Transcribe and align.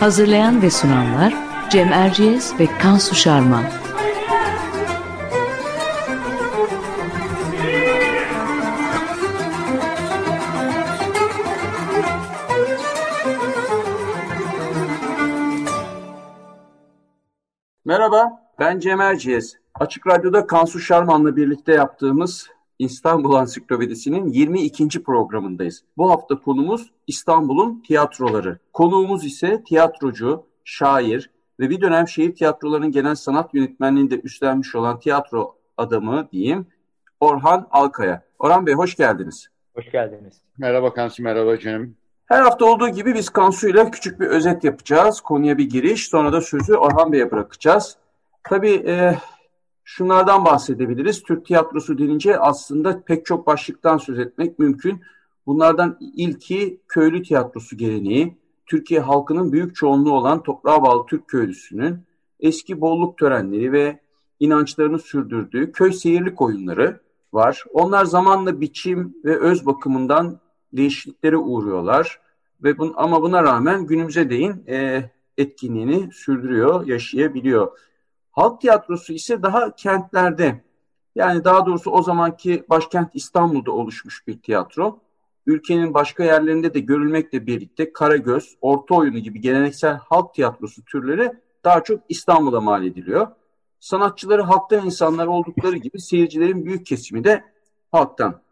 Hazırlayan 0.00 0.62
ve 0.62 0.70
sunanlar 0.70 1.34
Cem 1.70 1.92
Erciyes 1.92 2.60
ve 2.60 2.66
Kansu 2.78 3.14
Şarman. 3.14 3.64
Merhaba, 17.84 18.50
ben 18.58 18.78
Cem 18.78 19.00
Erciyes. 19.00 19.54
Açık 19.74 20.06
Radyo'da 20.06 20.46
Kansu 20.46 20.80
Şarman'la 20.80 21.36
birlikte 21.36 21.72
yaptığımız 21.72 22.48
İstanbul 22.78 23.34
Ansiklopedisi'nin 23.34 24.28
22. 24.28 25.02
programındayız. 25.02 25.82
Bu 25.96 26.10
hafta 26.10 26.40
konumuz 26.40 26.90
İstanbul'un 27.06 27.82
tiyatroları. 27.86 28.58
Konuğumuz 28.72 29.24
ise 29.24 29.62
tiyatrocu, 29.64 30.46
şair 30.64 31.30
ve 31.60 31.70
bir 31.70 31.80
dönem 31.80 32.08
şehir 32.08 32.34
tiyatrolarının 32.34 32.92
genel 32.92 33.14
sanat 33.14 33.54
yönetmenliğinde 33.54 34.20
üstlenmiş 34.20 34.74
olan 34.74 35.00
tiyatro 35.00 35.56
adamı 35.76 36.28
diyeyim 36.32 36.66
Orhan 37.20 37.68
Alkaya. 37.70 38.22
Orhan 38.38 38.66
Bey 38.66 38.74
hoş 38.74 38.96
geldiniz. 38.96 39.48
Hoş 39.74 39.90
geldiniz. 39.90 40.40
Merhaba 40.58 40.94
Kansu, 40.94 41.22
merhaba 41.22 41.58
Cem. 41.58 41.94
Her 42.26 42.42
hafta 42.42 42.64
olduğu 42.64 42.88
gibi 42.88 43.14
biz 43.14 43.30
Kansu 43.30 43.68
ile 43.68 43.90
küçük 43.90 44.20
bir 44.20 44.26
özet 44.26 44.64
yapacağız. 44.64 45.20
Konuya 45.20 45.58
bir 45.58 45.70
giriş, 45.70 46.08
sonra 46.08 46.32
da 46.32 46.40
sözü 46.40 46.74
Orhan 46.74 47.12
Bey'e 47.12 47.30
bırakacağız. 47.30 47.96
Tabii 48.44 48.74
e, 48.86 49.16
şunlardan 49.86 50.44
bahsedebiliriz. 50.44 51.22
Türk 51.22 51.46
tiyatrosu 51.46 51.98
denince 51.98 52.38
aslında 52.38 53.02
pek 53.02 53.26
çok 53.26 53.46
başlıktan 53.46 53.98
söz 53.98 54.18
etmek 54.18 54.58
mümkün. 54.58 55.00
Bunlardan 55.46 55.98
ilki 56.00 56.80
köylü 56.88 57.22
tiyatrosu 57.22 57.76
geleneği. 57.76 58.36
Türkiye 58.66 59.00
halkının 59.00 59.52
büyük 59.52 59.76
çoğunluğu 59.76 60.12
olan 60.12 60.42
toprağa 60.42 60.82
bağlı 60.82 61.06
Türk 61.06 61.28
köylüsünün 61.28 61.98
eski 62.40 62.80
bolluk 62.80 63.18
törenleri 63.18 63.72
ve 63.72 64.00
inançlarını 64.40 64.98
sürdürdüğü 64.98 65.72
köy 65.72 65.92
seyirlik 65.92 66.40
oyunları 66.40 67.00
var. 67.32 67.64
Onlar 67.72 68.04
zamanla 68.04 68.60
biçim 68.60 69.14
ve 69.24 69.38
öz 69.38 69.66
bakımından 69.66 70.40
değişikliklere 70.72 71.36
uğruyorlar 71.36 72.20
ve 72.62 72.78
bun, 72.78 72.92
ama 72.96 73.22
buna 73.22 73.42
rağmen 73.42 73.86
günümüze 73.86 74.30
değin 74.30 74.64
e, 74.68 75.10
etkinliğini 75.38 76.12
sürdürüyor, 76.12 76.86
yaşayabiliyor. 76.86 77.78
Halk 78.36 78.60
tiyatrosu 78.60 79.12
ise 79.12 79.42
daha 79.42 79.74
kentlerde 79.74 80.60
yani 81.14 81.44
daha 81.44 81.66
doğrusu 81.66 81.90
o 81.90 82.02
zamanki 82.02 82.64
başkent 82.70 83.10
İstanbul'da 83.14 83.72
oluşmuş 83.72 84.26
bir 84.26 84.42
tiyatro. 84.42 85.00
Ülkenin 85.46 85.94
başka 85.94 86.24
yerlerinde 86.24 86.74
de 86.74 86.80
görülmekle 86.80 87.46
birlikte 87.46 87.92
Karagöz, 87.92 88.56
Orta 88.60 88.94
Oyunu 88.94 89.18
gibi 89.18 89.40
geleneksel 89.40 89.96
halk 89.96 90.34
tiyatrosu 90.34 90.84
türleri 90.84 91.32
daha 91.64 91.84
çok 91.84 92.00
İstanbul'a 92.08 92.60
mal 92.60 92.84
ediliyor. 92.84 93.26
Sanatçıları 93.80 94.42
halktan 94.42 94.86
insanlar 94.86 95.26
oldukları 95.26 95.76
gibi 95.76 96.00
seyircilerin 96.00 96.64
büyük 96.64 96.86
kesimi 96.86 97.24
de 97.24 97.44
halktan. 97.92 98.42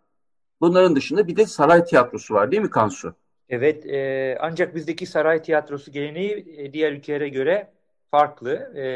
Bunların 0.61 0.97
dışında 0.97 1.27
bir 1.27 1.37
de 1.37 1.47
saray 1.47 1.85
tiyatrosu 1.85 2.35
var 2.35 2.51
değil 2.51 2.63
mi 2.63 2.71
Kansu? 2.71 3.15
Evet 3.49 3.87
e, 3.87 4.39
ancak 4.41 4.75
bizdeki 4.75 5.07
saray 5.07 5.43
tiyatrosu 5.43 5.93
geleneği 5.93 6.55
e, 6.57 6.73
diğer 6.73 6.93
ülkelere 6.93 7.29
göre 7.29 7.74
farklı. 8.15 8.53
E, 8.79 8.87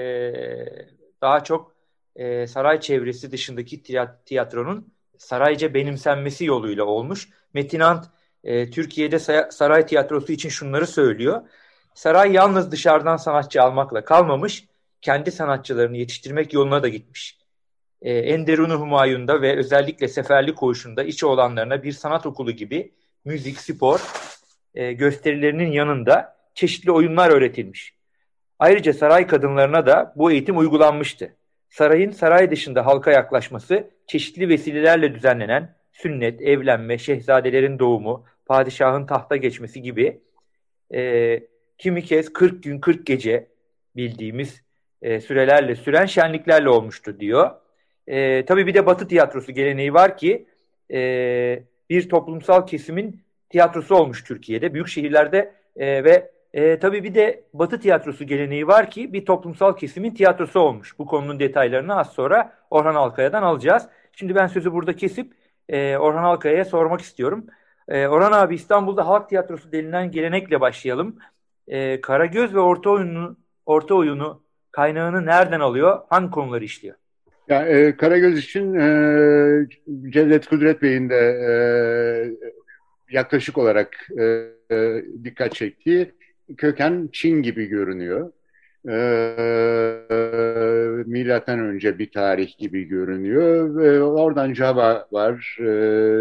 daha 1.23 1.45
çok 1.45 1.75
e, 2.17 2.47
saray 2.47 2.81
çevresi 2.81 3.33
dışındaki 3.33 3.83
tiyatronun 4.25 4.93
sarayca 5.19 5.75
benimsenmesi 5.75 6.45
yoluyla 6.45 6.85
olmuş. 6.85 7.29
Metinant 7.55 8.05
e, 8.45 8.71
Türkiye'de 8.71 9.19
saray 9.51 9.87
tiyatrosu 9.87 10.33
için 10.33 10.49
şunları 10.49 10.87
söylüyor. 10.87 11.43
Saray 11.95 12.33
yalnız 12.33 12.73
dışarıdan 12.73 13.17
sanatçı 13.17 13.63
almakla 13.63 14.05
kalmamış, 14.05 14.65
kendi 15.01 15.31
sanatçılarını 15.33 15.97
yetiştirmek 15.97 16.53
yoluna 16.53 16.83
da 16.83 16.89
gitmiş. 16.89 17.39
E, 18.03 18.13
Enderun 18.13 18.71
Humayun'da 18.71 19.43
ve 19.43 19.57
özellikle 19.57 20.09
Seferli 20.09 20.55
Koğuşu'nda 20.55 21.03
içi 21.03 21.27
olanlarına 21.27 21.83
bir 21.83 21.93
sanat 21.93 22.27
okulu 22.27 22.51
gibi 22.51 22.95
müzik, 23.25 23.61
spor 23.61 24.01
e, 24.75 24.93
gösterilerinin 24.93 25.73
yanında 25.73 26.37
çeşitli 26.55 26.93
oyunlar 26.93 27.31
öğretilmiş. 27.31 27.98
Ayrıca 28.59 28.93
saray 28.93 29.27
kadınlarına 29.27 29.87
da 29.87 30.13
bu 30.17 30.31
eğitim 30.31 30.59
uygulanmıştı. 30.59 31.37
Sarayın 31.71 32.11
saray 32.11 32.51
dışında 32.51 32.87
halka 32.87 33.11
yaklaşması 33.11 33.91
çeşitli 34.07 34.49
vesilelerle 34.49 35.15
düzenlenen 35.15 35.75
sünnet, 35.93 36.43
evlenme, 36.43 36.99
şehzadelerin 36.99 37.79
doğumu, 37.79 38.25
padişahın 38.47 39.07
tahta 39.07 39.37
geçmesi 39.37 39.83
gibi 39.83 40.21
e, 40.95 41.41
kimi 41.79 42.05
kez 42.05 42.33
40 42.33 42.63
gün 42.63 42.81
40 42.81 43.07
gece 43.07 43.49
bildiğimiz 43.97 44.63
e, 45.03 45.21
sürelerle 45.21 45.77
süren 45.77 46.07
şenliklerle 46.07 46.69
olmuştu 46.69 47.21
diyor. 47.21 47.51
E, 48.07 48.45
tabii 48.45 48.67
bir 48.67 48.75
de 48.75 48.87
Batı 48.87 49.09
tiyatrosu 49.09 49.53
geleneği 49.53 49.95
var 49.95 50.17
ki 50.17 50.47
e, 50.93 51.63
bir 51.91 52.09
toplumsal 52.09 52.67
kesimin 52.67 53.21
tiyatrosu 53.51 53.95
olmuş 53.95 54.25
Türkiye'de. 54.25 54.75
Büyük 54.75 54.89
şehirlerde 54.89 55.53
e, 55.77 56.05
ve 56.05 56.31
e, 56.53 56.79
tabii 56.79 57.05
bir 57.05 57.15
de 57.15 57.45
Batı 57.53 57.81
tiyatrosu 57.81 58.25
geleneği 58.25 58.67
var 58.67 58.91
ki 58.91 59.13
bir 59.13 59.25
toplumsal 59.25 59.77
kesimin 59.77 60.15
tiyatrosu 60.15 60.61
olmuş. 60.61 60.99
Bu 60.99 61.07
konunun 61.07 61.41
detaylarını 61.41 61.99
az 61.99 62.13
sonra 62.13 62.53
Orhan 62.71 62.95
Alkaya'dan 62.95 63.43
alacağız. 63.43 63.89
Şimdi 64.13 64.35
ben 64.35 64.47
sözü 64.47 64.73
burada 64.73 64.97
kesip 64.97 65.33
e, 65.69 65.97
Orhan 65.97 66.25
Alkaya'ya 66.25 66.65
sormak 66.65 67.01
istiyorum. 67.01 67.47
E, 67.89 68.07
Orhan 68.07 68.33
abi 68.33 68.55
İstanbul'da 68.55 69.07
halk 69.07 69.29
tiyatrosu 69.29 69.73
denilen 69.73 70.11
gelenekle 70.11 70.61
başlayalım. 70.61 71.19
E, 71.69 72.01
Karagöz 72.01 72.55
ve 72.55 72.61
Orta 72.61 72.91
Oyunu, 72.91 73.37
Orta 73.67 73.95
Oyunu 73.95 74.43
kaynağını 74.71 75.27
nereden 75.27 75.61
alıyor? 75.61 76.01
Hangi 76.11 76.31
konuları 76.31 76.65
işliyor? 76.65 76.97
Ya, 77.49 77.67
e, 77.67 77.97
Karagöz 77.97 78.39
için 78.39 78.75
e, 78.75 78.87
Cevdet 80.11 80.47
Kudret 80.47 80.83
Bey'in 80.83 81.11
de 81.11 81.17
e, 81.17 81.53
yaklaşık 83.11 83.59
olarak 83.59 84.09
e, 84.19 84.25
e, 84.75 85.05
dikkat 85.25 85.55
çektiği 85.55 86.18
köken 86.57 87.09
Çin 87.13 87.43
gibi 87.43 87.67
görünüyor. 87.67 88.33
Ee, 88.89 90.05
milattan 91.07 91.59
önce 91.59 91.99
bir 91.99 92.11
tarih 92.11 92.59
gibi 92.59 92.85
görünüyor 92.85 93.77
ve 93.77 94.03
oradan 94.03 94.55
Java 94.55 95.09
var, 95.13 95.59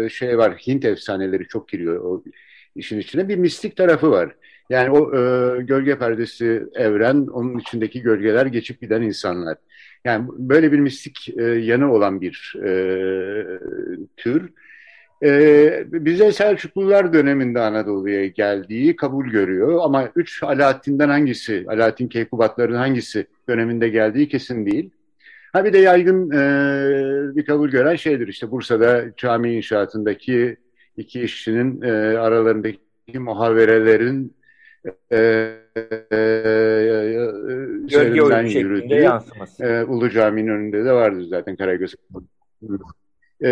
e, 0.04 0.08
şey 0.08 0.38
var, 0.38 0.54
Hint 0.66 0.84
efsaneleri 0.84 1.48
çok 1.48 1.68
giriyor 1.68 2.00
o 2.04 2.22
işin 2.76 2.98
içine. 2.98 3.28
Bir 3.28 3.36
mistik 3.36 3.76
tarafı 3.76 4.10
var. 4.10 4.36
Yani 4.70 4.90
o 4.90 5.16
e, 5.16 5.62
gölge 5.62 5.98
perdesi 5.98 6.62
evren, 6.74 7.26
onun 7.26 7.58
içindeki 7.58 8.02
gölgeler 8.02 8.46
geçip 8.46 8.80
giden 8.80 9.02
insanlar. 9.02 9.58
Yani 10.04 10.28
böyle 10.38 10.72
bir 10.72 10.78
mistik 10.78 11.38
e, 11.38 11.42
yanı 11.44 11.92
olan 11.92 12.20
bir 12.20 12.54
e, 12.64 12.70
tür. 14.16 14.52
Ee, 15.22 15.84
bize 15.86 16.32
Selçuklular 16.32 17.12
döneminde 17.12 17.60
Anadolu'ya 17.60 18.26
geldiği 18.26 18.96
kabul 18.96 19.26
görüyor 19.26 19.80
ama 19.82 20.08
üç 20.16 20.42
Alaaddin'den 20.42 21.08
hangisi, 21.08 21.64
Alaaddin 21.68 22.08
Keykubatların 22.08 22.74
hangisi 22.74 23.26
döneminde 23.48 23.88
geldiği 23.88 24.28
kesin 24.28 24.66
değil. 24.66 24.90
Ha 25.52 25.64
bir 25.64 25.72
de 25.72 25.78
yaygın 25.78 26.30
e, 26.30 27.36
bir 27.36 27.44
kabul 27.46 27.70
gören 27.70 27.96
şeydir 27.96 28.28
işte 28.28 28.50
Bursa'da 28.50 29.04
cami 29.16 29.54
inşaatındaki 29.54 30.56
iki 30.96 31.20
işçinin 31.20 31.82
e, 31.82 31.90
aralarındaki 32.18 32.78
muhaverelerin 33.14 34.36
e, 35.12 35.18
e, 36.12 36.18
üzerinden 37.84 38.46
yürüdüğü 38.46 39.08
e, 39.60 39.82
Ulu 39.84 40.10
Cami'nin 40.10 40.48
önünde 40.48 40.84
de 40.84 40.92
vardır 40.92 41.22
zaten 41.22 41.56
Karagöz. 41.56 41.94
E, 43.40 43.50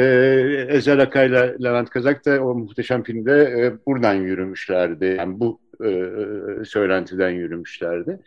Ezel 0.68 1.00
Akay'la 1.00 1.54
Levent 1.64 1.90
Kazak 1.90 2.26
da 2.26 2.44
o 2.44 2.54
muhteşem 2.54 3.02
filmde 3.02 3.32
e, 3.42 3.86
buradan 3.86 4.14
yürümüşlerdi. 4.14 5.16
Yani 5.18 5.40
bu 5.40 5.60
e, 5.84 5.90
söylentiden 6.64 7.30
yürümüşlerdi. 7.30 8.18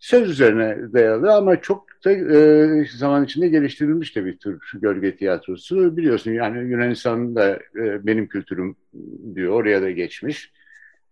söz 0.00 0.30
üzerine 0.30 0.92
dayalı 0.92 1.32
ama 1.34 1.60
çok 1.60 1.86
da 2.04 2.12
e, 2.12 2.86
zaman 2.96 3.24
içinde 3.24 3.48
geliştirilmiş 3.48 4.16
de 4.16 4.24
bir 4.24 4.38
tür 4.38 4.60
gölge 4.74 5.16
tiyatrosu. 5.16 5.96
Biliyorsun 5.96 6.30
yani 6.32 6.70
Yunanistan'da 6.70 7.50
e, 7.76 8.06
benim 8.06 8.26
kültürüm 8.28 8.76
diyor 9.34 9.52
oraya 9.52 9.82
da 9.82 9.90
geçmiş. 9.90 10.52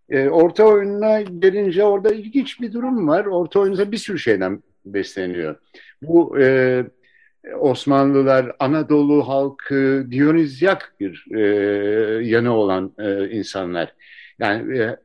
E, 0.09 0.29
orta 0.29 0.63
oyununa 0.63 1.21
gelince 1.21 1.83
orada 1.83 2.13
ilginç 2.13 2.61
bir 2.61 2.73
durum 2.73 3.07
var. 3.07 3.25
Orta 3.25 3.59
oyunda 3.59 3.91
bir 3.91 3.97
sürü 3.97 4.19
şeyden 4.19 4.63
besleniyor. 4.85 5.55
Bu 6.01 6.39
e, 6.39 6.83
Osmanlılar, 7.59 8.55
Anadolu 8.59 9.27
halkı, 9.27 10.07
Dionizyak 10.11 10.95
bir 10.99 11.25
e, 11.35 11.41
yanı 12.25 12.55
olan 12.55 12.91
e, 12.99 13.29
insanlar. 13.29 13.93
Yani 14.39 14.77
e, 14.77 14.97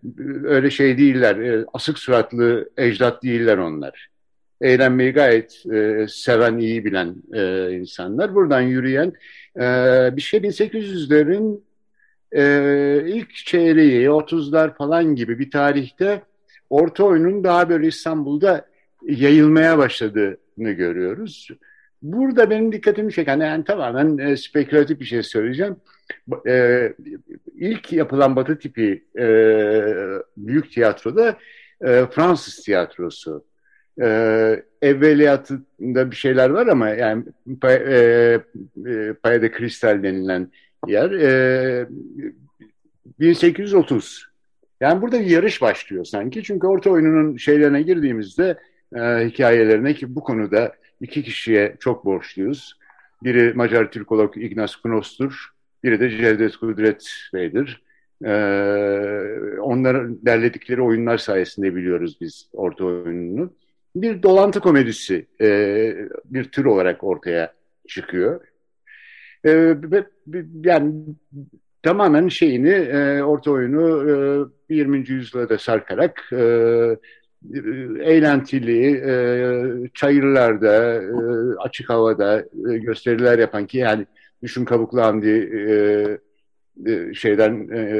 öyle 0.44 0.70
şey 0.70 0.98
değiller, 0.98 1.36
e, 1.36 1.64
asık 1.72 1.98
suratlı 1.98 2.70
ecdat 2.76 3.22
değiller 3.22 3.58
onlar. 3.58 4.08
Eğlenmeyi 4.60 5.12
gayet 5.12 5.66
e, 5.72 6.06
seven, 6.08 6.58
iyi 6.58 6.84
bilen 6.84 7.14
e, 7.34 7.72
insanlar. 7.72 8.34
Buradan 8.34 8.60
yürüyen 8.60 9.12
e, 9.56 9.62
bir 10.16 10.22
şey 10.22 10.40
1800'lerin 10.40 11.60
e, 12.32 13.02
ilk 13.06 13.34
çeyreği, 13.34 14.06
30'lar 14.08 14.76
falan 14.76 15.14
gibi 15.14 15.38
bir 15.38 15.50
tarihte 15.50 16.22
orta 16.70 17.04
oyunun 17.04 17.44
daha 17.44 17.68
böyle 17.68 17.86
İstanbul'da 17.86 18.66
yayılmaya 19.02 19.78
başladığını 19.78 20.70
görüyoruz. 20.72 21.48
Burada 22.02 22.50
benim 22.50 22.72
dikkatimi 22.72 23.12
çeken, 23.12 23.40
yani 23.40 23.64
tamamen 23.64 24.18
e, 24.18 24.36
spekülatif 24.36 25.00
bir 25.00 25.04
şey 25.04 25.22
söyleyeceğim. 25.22 25.76
E, 26.46 26.92
ilk 27.54 27.92
yapılan 27.92 28.36
batı 28.36 28.58
tipi 28.58 29.04
e, 29.18 29.26
büyük 30.36 30.72
tiyatroda 30.72 31.36
e, 31.80 32.06
Fransız 32.10 32.56
tiyatrosu. 32.56 33.44
E, 34.00 34.06
evveliyatında 34.82 36.10
bir 36.10 36.16
şeyler 36.16 36.50
var 36.50 36.66
ama 36.66 36.88
yani 36.88 37.24
e, 37.64 38.40
e, 38.86 39.12
Paya 39.22 39.42
de 39.42 39.50
Kristal 39.50 40.02
denilen 40.02 40.50
yer 40.86 41.10
e, 41.10 41.86
1830. 43.20 44.26
Yani 44.80 45.02
burada 45.02 45.20
bir 45.20 45.26
yarış 45.26 45.62
başlıyor 45.62 46.04
sanki. 46.04 46.42
Çünkü 46.42 46.66
orta 46.66 46.90
oyununun 46.90 47.36
şeylerine 47.36 47.82
girdiğimizde 47.82 48.58
e, 48.96 49.00
hikayelerine 49.00 49.94
ki 49.94 50.14
bu 50.14 50.20
konuda 50.20 50.72
iki 51.00 51.22
kişiye 51.22 51.76
çok 51.80 52.04
borçluyuz. 52.04 52.78
Biri 53.22 53.52
Macar 53.54 53.90
Türkolog 53.90 54.36
Ignaz 54.36 54.82
Knos'tur. 54.82 55.50
Biri 55.84 56.00
de 56.00 56.10
Cevdet 56.10 56.56
Kudret 56.56 57.10
Bey'dir. 57.34 57.82
Ee, 58.24 58.28
onların 59.60 60.18
derledikleri 60.26 60.82
oyunlar 60.82 61.18
sayesinde 61.18 61.74
biliyoruz 61.74 62.18
biz 62.20 62.48
orta 62.52 62.84
oyununu. 62.84 63.52
Bir 63.96 64.22
dolantı 64.22 64.60
komedisi 64.60 65.26
e, 65.40 65.48
bir 66.24 66.44
tür 66.44 66.64
olarak 66.64 67.04
ortaya 67.04 67.52
çıkıyor. 67.88 68.40
E, 69.46 69.76
yani 70.64 70.94
tamamen 71.82 72.28
şeyini 72.28 72.70
e, 72.70 73.22
orta 73.22 73.50
oyunu 73.50 74.50
e, 74.70 74.74
20. 74.74 75.08
yüzyıla 75.08 75.48
da 75.48 75.58
sarkarak 75.58 76.28
e, 76.32 76.42
eğlentili, 78.00 78.96
e, 78.96 79.14
çayırlarda, 79.94 80.94
e, 80.94 81.10
açık 81.58 81.90
havada 81.90 82.44
e, 82.70 82.78
gösteriler 82.78 83.38
yapan 83.38 83.66
ki 83.66 83.78
yani 83.78 84.06
düşün 84.42 84.64
Kabuklu 84.64 85.02
Hamdi 85.02 85.28
e, 85.28 85.62
e, 86.86 87.14
şeyden 87.14 87.68
e, 87.68 87.90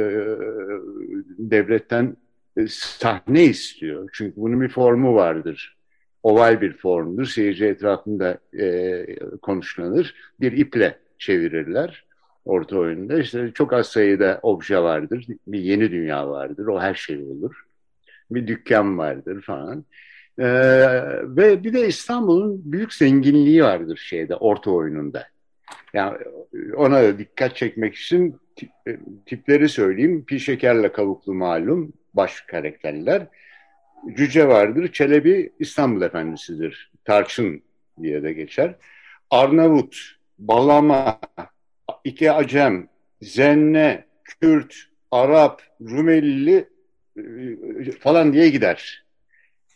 devletten 1.39 2.17
e, 2.57 2.67
sahne 2.69 3.45
istiyor. 3.45 4.11
Çünkü 4.13 4.37
bunun 4.37 4.61
bir 4.61 4.69
formu 4.69 5.15
vardır. 5.15 5.77
Oval 6.23 6.61
bir 6.61 6.77
formdur. 6.77 7.27
Seyirci 7.27 7.65
etrafında 7.67 8.39
e, 8.59 9.07
konuşlanır. 9.43 10.15
Bir 10.41 10.53
iple 10.53 10.99
çevirirler 11.19 12.05
orta 12.45 12.79
oyunda. 12.79 13.19
İşte 13.19 13.51
çok 13.55 13.73
az 13.73 13.87
sayıda 13.87 14.41
obje 14.43 14.79
vardır. 14.79 15.27
Bir 15.47 15.59
yeni 15.61 15.91
dünya 15.91 16.31
vardır. 16.31 16.67
O 16.67 16.81
her 16.81 16.95
şey 16.95 17.23
olur 17.23 17.66
bir 18.31 18.47
dükkan 18.47 18.99
vardır 18.99 19.43
falan. 19.43 19.85
Ee, 20.39 20.45
ve 21.23 21.65
bir 21.65 21.73
de 21.73 21.89
İstanbul'un 21.89 22.63
büyük 22.65 22.95
zenginliği 22.95 23.65
vardır 23.65 23.97
şeyde 23.97 24.37
orta 24.37 24.71
oyununda. 24.71 25.27
Yani 25.95 26.17
ona 26.77 27.03
da 27.03 27.19
dikkat 27.19 27.57
çekmek 27.57 27.95
için 27.95 28.41
e, 28.89 28.97
tipleri 29.27 29.69
söyleyeyim. 29.69 30.25
Pi 30.25 30.41
şekerle 30.41 30.93
kavuklu 30.93 31.35
malum 31.35 31.93
baş 32.15 32.41
karakterler. 32.41 33.27
Cüce 34.17 34.49
vardır. 34.49 34.93
Çelebi 34.93 35.53
İstanbul 35.59 36.03
Efendisi'dir. 36.03 36.93
Tarçın 37.05 37.63
diye 38.03 38.23
de 38.23 38.33
geçer. 38.33 38.75
Arnavut, 39.31 39.97
Balama, 40.39 41.21
iki 42.05 42.33
Acem, 42.33 42.89
Zenne, 43.23 44.05
Kürt, 44.25 44.75
Arap, 45.11 45.63
Rumeli 45.81 46.69
falan 48.01 48.33
diye 48.33 48.49
gider. 48.49 49.07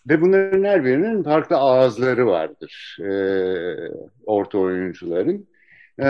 Ve 0.09 0.21
bunların 0.21 0.65
her 0.65 0.85
birinin 0.85 1.23
farklı 1.23 1.57
ağızları 1.57 2.27
vardır 2.27 2.97
e, 3.01 3.13
orta 4.27 4.59
oyuncuların. 4.59 5.49
E, 5.99 6.07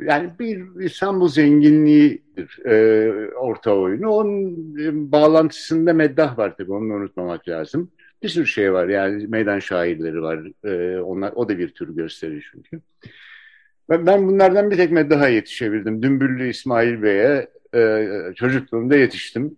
yani 0.00 0.30
bir 0.38 0.80
İstanbul 0.84 1.28
zenginliğidir 1.28 2.66
e, 2.66 3.30
orta 3.30 3.74
oyunu. 3.74 4.10
Onun 4.10 4.52
e, 4.78 5.12
bağlantısında 5.12 5.92
meddah 5.92 6.38
var 6.38 6.56
tabii 6.56 6.72
onu 6.72 6.94
unutmamak 6.94 7.48
lazım. 7.48 7.90
Bir 8.22 8.28
sürü 8.28 8.46
şey 8.46 8.72
var 8.72 8.88
yani 8.88 9.26
meydan 9.26 9.58
şairleri 9.58 10.22
var. 10.22 10.40
E, 10.64 11.00
onlar 11.00 11.32
O 11.34 11.48
da 11.48 11.58
bir 11.58 11.68
tür 11.68 11.96
gösteri 11.96 12.40
çünkü. 12.52 12.80
Ben, 13.88 14.06
ben 14.06 14.28
bunlardan 14.28 14.70
bir 14.70 14.76
tek 14.76 14.92
meddaha 14.92 15.28
yetişebildim. 15.28 16.02
Dümbüllü 16.02 16.48
İsmail 16.48 17.02
Bey'e 17.02 17.48
e, 17.74 18.08
çocukluğumda 18.34 18.96
yetiştim. 18.96 19.56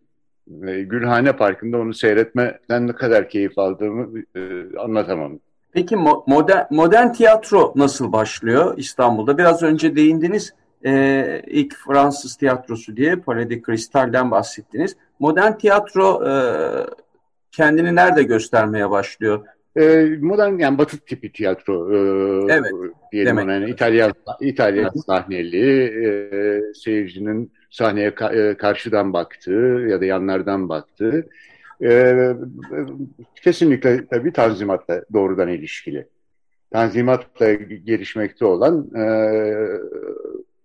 Gülhane 0.87 1.33
Parkı'nda 1.37 1.79
onu 1.79 1.95
seyretmeden 1.95 2.87
ne 2.87 2.93
kadar 2.93 3.29
keyif 3.29 3.59
aldığımı 3.59 4.19
e, 4.37 4.41
anlatamam. 4.79 5.39
Peki 5.73 5.97
modern, 6.27 6.65
modern 6.71 7.13
tiyatro 7.13 7.73
nasıl 7.77 8.13
başlıyor 8.13 8.75
İstanbul'da? 8.79 9.39
Biraz 9.39 9.63
önce 9.63 9.97
değindiniz. 9.97 10.55
E, 10.85 11.43
ilk 11.47 11.75
Fransız 11.77 12.37
tiyatrosu 12.37 12.97
diye 12.97 13.17
Palais 13.17 13.51
de 13.51 13.63
Cristal'den 13.63 14.31
bahsettiniz. 14.31 14.97
Modern 15.19 15.53
tiyatro 15.53 16.29
e, 16.29 16.33
kendini 17.53 17.97
nerede 17.97 18.23
göstermeye 18.23 18.91
başlıyor? 18.91 19.45
E, 19.77 20.07
modern 20.21 20.59
yani 20.59 20.79
batı 20.79 20.99
tipi 20.99 21.33
tiyatro 21.33 21.93
e, 21.93 21.97
evet, 22.53 22.73
diyelim 23.13 23.39
ona. 23.39 23.53
Yani 23.53 23.71
İtalyan, 23.71 24.13
İtalyan 24.41 24.91
evet. 24.95 25.05
sahneli 25.07 25.83
e, 26.07 26.61
seyircinin 26.75 27.53
sahneye 27.71 28.15
ka 28.15 28.33
e, 28.33 28.57
karşıdan 28.57 29.13
baktığı 29.13 29.87
ya 29.91 30.01
da 30.01 30.05
yanlardan 30.05 30.69
baktığı 30.69 31.29
e, 31.83 32.15
kesinlikle 33.43 34.07
tabii 34.07 34.33
tanzimatla 34.33 35.05
doğrudan 35.13 35.49
ilişkili. 35.49 36.07
Tanzimatla 36.71 37.53
gelişmekte 37.53 38.45
olan 38.45 38.91
e, 38.97 39.05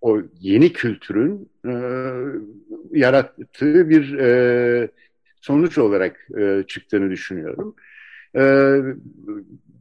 o 0.01 0.21
yeni 0.39 0.73
kültürün 0.73 1.49
e, 1.65 1.73
yarattığı 2.91 3.89
bir 3.89 4.17
e, 4.19 4.89
sonuç 5.41 5.77
olarak 5.77 6.27
e, 6.37 6.63
çıktığını 6.67 7.09
düşünüyorum. 7.09 7.75
E, 8.35 8.43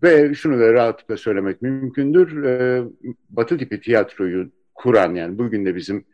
ve 0.02 0.34
şunu 0.34 0.60
da 0.60 0.72
rahatlıkla 0.72 1.16
söylemek 1.16 1.62
mümkündür. 1.62 2.44
E, 2.44 2.82
Batı 3.30 3.58
tipi 3.58 3.80
tiyatroyu 3.80 4.50
kuran 4.74 5.14
yani 5.14 5.38
bugün 5.38 5.66
de 5.66 5.76
bizim 5.76 6.04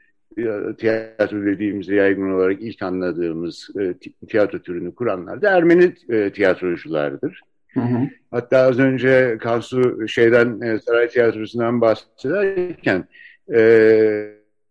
tiyatro 0.79 1.45
dediğimiz 1.47 1.89
yaygın 1.89 2.33
olarak 2.33 2.63
ilk 2.63 2.83
anladığımız 2.83 3.71
e, 3.81 3.95
tiyatro 4.27 4.59
türünü 4.59 4.95
kuranlar 4.95 5.43
da 5.43 5.51
Ermeni 5.51 5.93
e, 6.09 6.33
tiyatroculardır. 6.33 7.41
Hı 7.69 7.81
hı. 7.81 8.09
Hatta 8.31 8.59
az 8.59 8.79
önce 8.79 9.39
Kansu 9.41 10.09
şeyden 10.09 10.61
e, 10.61 10.79
Saray 10.79 11.09
Tiyatrosu'ndan 11.09 11.81
bahsederken 11.81 13.09
e, 13.55 13.61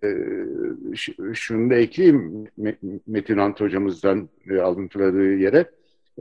e, 0.03 0.09
şunu 1.33 1.69
da 1.69 1.75
ekleyeyim 1.75 2.47
Metin 3.07 3.37
Ant 3.37 3.61
hocamızdan 3.61 4.29
e, 4.49 4.57
alıntıladığı 4.57 5.33
yere 5.33 5.65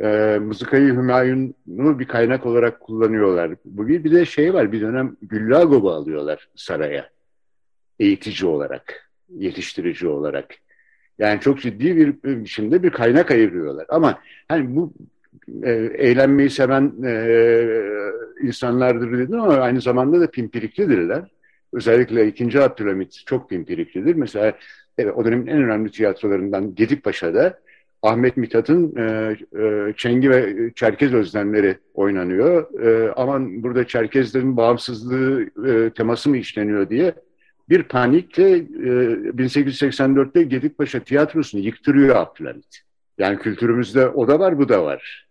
e, 0.00 0.38
Mızıkayı 0.38 0.88
Hümayun'u 0.88 1.98
bir 1.98 2.08
kaynak 2.08 2.46
olarak 2.46 2.80
kullanıyorlar. 2.80 3.50
Bu 3.64 3.88
bir, 3.88 4.04
bir 4.04 4.12
de 4.12 4.24
şey 4.24 4.54
var 4.54 4.72
bir 4.72 4.80
dönem 4.80 5.16
Güllagob'u 5.22 5.90
alıyorlar 5.90 6.48
saraya 6.54 7.10
eğitici 7.98 8.50
olarak 8.50 9.05
yetiştirici 9.28 10.08
olarak. 10.08 10.54
Yani 11.18 11.40
çok 11.40 11.60
ciddi 11.60 11.96
bir 11.96 12.14
biçimde 12.22 12.82
bir 12.82 12.90
kaynak 12.90 13.30
ayırıyorlar. 13.30 13.86
Ama 13.88 14.18
hani 14.48 14.76
bu 14.76 14.92
e, 15.62 15.70
eğlenmeyi 15.98 16.50
seven 16.50 16.92
e, 17.04 17.12
insanlardır 18.42 19.18
dedim 19.18 19.40
ama 19.40 19.54
aynı 19.54 19.80
zamanda 19.80 20.20
da 20.20 20.30
pimpiriklidirler. 20.30 21.22
Özellikle 21.72 22.26
ikinci 22.26 22.60
Abdülhamit 22.60 23.22
çok 23.26 23.50
pimpiriklidir. 23.50 24.14
Mesela 24.14 24.52
evet, 24.98 25.14
o 25.16 25.24
dönemin 25.24 25.46
en 25.46 25.62
önemli 25.62 25.90
tiyatrolarından 25.90 26.74
Gedikpaşa'da 26.74 27.58
Ahmet 28.02 28.36
Mithat'ın 28.36 28.96
e, 28.96 29.36
e, 29.62 29.92
Çengi 29.96 30.30
ve 30.30 30.70
Çerkez 30.74 31.14
özlemleri 31.14 31.78
oynanıyor. 31.94 32.80
E, 32.82 33.12
aman 33.16 33.62
burada 33.62 33.86
Çerkezlerin 33.86 34.56
bağımsızlığı 34.56 35.42
e, 35.68 35.90
teması 35.90 36.30
mı 36.30 36.36
işleniyor 36.36 36.90
diye 36.90 37.14
bir 37.68 37.82
panikle 37.82 38.56
e, 38.56 38.60
1884'te 38.60 40.42
Gedikpaşa 40.42 41.00
tiyatrosunu 41.00 41.60
yıktırıyor 41.60 42.16
Abdülhamit. 42.16 42.82
Yani 43.18 43.38
kültürümüzde 43.38 44.08
o 44.08 44.28
da 44.28 44.38
var 44.38 44.58
bu 44.58 44.68
da 44.68 44.84
var. 44.84 45.28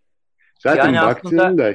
Zaten 0.59 0.93
yani 0.93 1.07
baktığında... 1.07 1.45
Aslında, 1.45 1.69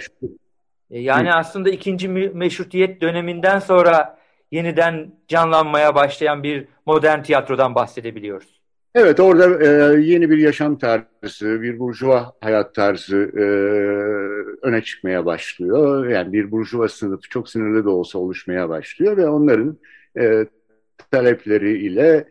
e, 0.91 1.01
yani 1.01 1.31
Hı. 1.31 1.35
aslında 1.35 1.71
ikinci 1.71 2.09
meşrutiyet 2.09 3.01
döneminden 3.01 3.59
sonra 3.59 4.19
yeniden 4.51 5.13
canlanmaya 5.29 5.95
başlayan 5.95 6.43
bir 6.43 6.69
modern 6.87 7.23
tiyatrodan 7.23 7.75
bahsedebiliyoruz. 7.75 8.61
Evet 8.95 9.21
orada 9.21 9.65
e, 9.65 10.01
yeni 10.01 10.31
bir 10.31 10.39
yaşam 10.39 10.79
tarzı, 10.79 11.63
bir 11.63 11.79
burjuva 11.79 12.33
hayat 12.41 12.75
tarzı 12.75 13.17
e, 13.17 13.45
öne 14.67 14.83
çıkmaya 14.83 15.27
başlıyor. 15.27 16.07
Yani 16.07 16.33
bir 16.33 16.51
burjuva 16.51 16.89
sınıfı 16.89 17.29
çok 17.29 17.49
sınırlı 17.49 17.85
da 17.85 17.91
olsa 17.91 18.19
oluşmaya 18.19 18.69
başlıyor 18.69 19.17
ve 19.17 19.29
onların 19.29 19.79
e, 20.19 20.47
talepleriyle 21.11 22.25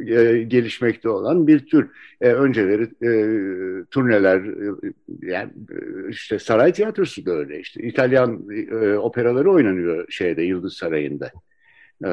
e, 0.00 0.42
gelişmekte 0.42 1.08
olan 1.08 1.46
bir 1.46 1.66
tür. 1.66 1.90
E, 2.20 2.32
önceleri 2.32 2.82
e, 2.82 3.10
turneler, 3.90 4.40
e, 4.40 4.92
yani 5.22 5.50
e, 5.70 6.10
işte 6.10 6.38
saray 6.38 6.72
tiyatrosu 6.72 7.26
da 7.26 7.32
öyle 7.32 7.60
işte. 7.60 7.82
İtalyan 7.82 8.44
e, 8.70 8.96
operaları 8.96 9.50
oynanıyor 9.50 10.08
şeyde 10.08 10.42
Yıldız 10.42 10.74
Sarayı'nda. 10.76 11.32
E, 12.04 12.10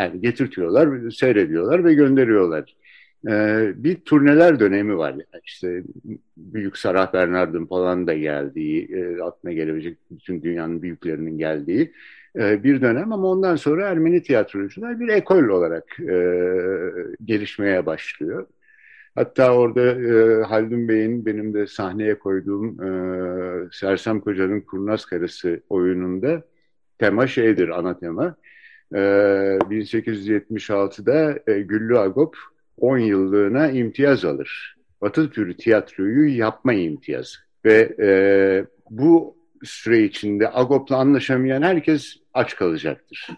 yani 0.00 0.20
getirtiyorlar, 0.20 1.10
seyrediyorlar 1.10 1.84
ve 1.84 1.94
gönderiyorlar. 1.94 2.74
Ee, 3.28 3.72
bir 3.76 3.96
turneler 3.96 4.60
dönemi 4.60 4.98
var. 4.98 5.10
Yani 5.10 5.42
işte 5.44 5.82
Büyük 6.36 6.76
Sarah 6.76 7.12
Bernard'ın 7.12 7.66
falan 7.66 8.06
da 8.06 8.14
geldiği, 8.14 8.88
e, 8.94 9.22
aklına 9.22 9.52
gelebilecek 9.52 9.98
bütün 10.10 10.42
dünyanın 10.42 10.82
büyüklerinin 10.82 11.38
geldiği 11.38 11.92
e, 12.38 12.62
bir 12.62 12.80
dönem 12.80 13.12
ama 13.12 13.28
ondan 13.28 13.56
sonra 13.56 13.88
Ermeni 13.88 14.22
tiyatrocular 14.22 15.00
bir 15.00 15.08
ekol 15.08 15.44
olarak 15.44 16.00
e, 16.00 16.14
gelişmeye 17.24 17.86
başlıyor. 17.86 18.46
Hatta 19.14 19.54
orada 19.54 19.80
e, 19.80 20.42
Haldun 20.42 20.88
Bey'in 20.88 21.26
benim 21.26 21.54
de 21.54 21.66
sahneye 21.66 22.18
koyduğum 22.18 22.84
e, 22.84 22.88
Sersem 23.72 24.20
Koca'nın 24.20 24.60
Kurnaz 24.60 25.04
Karısı 25.04 25.60
oyununda 25.68 26.42
tema 26.98 27.26
şeydir, 27.26 27.68
ana 27.68 27.98
tema. 27.98 28.36
E, 28.94 28.98
1876'da 28.98 31.38
e, 31.52 31.60
Güllü 31.60 31.98
Agop 31.98 32.36
10 32.78 32.98
yıllığına 32.98 33.70
imtiyaz 33.70 34.24
alır. 34.24 34.76
Batı 35.00 35.30
türü 35.30 35.56
tiyatroyu 35.56 36.38
yapma 36.38 36.72
imtiyazı. 36.72 37.38
Ve 37.64 37.96
e, 38.00 38.10
bu 38.90 39.39
süre 39.62 40.02
içinde 40.02 40.50
Agop'la 40.52 40.96
anlaşamayan 40.96 41.62
herkes 41.62 42.16
aç 42.34 42.56
kalacaktır. 42.56 43.28